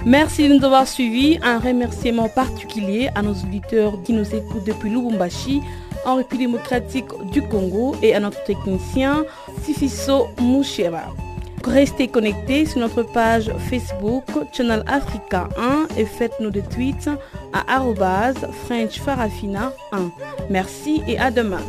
[0.05, 1.39] Merci de nous avoir suivis.
[1.43, 5.61] Un remerciement particulier à nos auditeurs qui nous écoutent depuis Lubumbashi,
[6.05, 9.23] en République démocratique du Congo, et à notre technicien
[9.63, 11.13] Sifiso Mouchera.
[11.63, 17.09] Restez connectés sur notre page Facebook Channel Africa 1 et faites-nous des tweets
[17.53, 17.81] à
[18.65, 20.11] French Farafina 1.
[20.49, 21.61] Merci et à demain.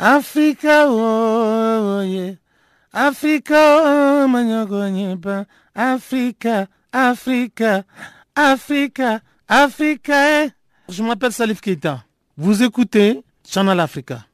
[0.00, 0.86] Africa,
[2.06, 2.36] yeah.
[2.92, 5.44] Africa, oh, manyogonyepa.
[5.74, 7.84] Africa, Africa,
[8.34, 10.14] Africa, Africa.
[10.44, 10.50] Eh.
[10.88, 12.02] Je m'appelle Salif Keita.
[12.38, 14.24] Vous écoutez Channel Africa.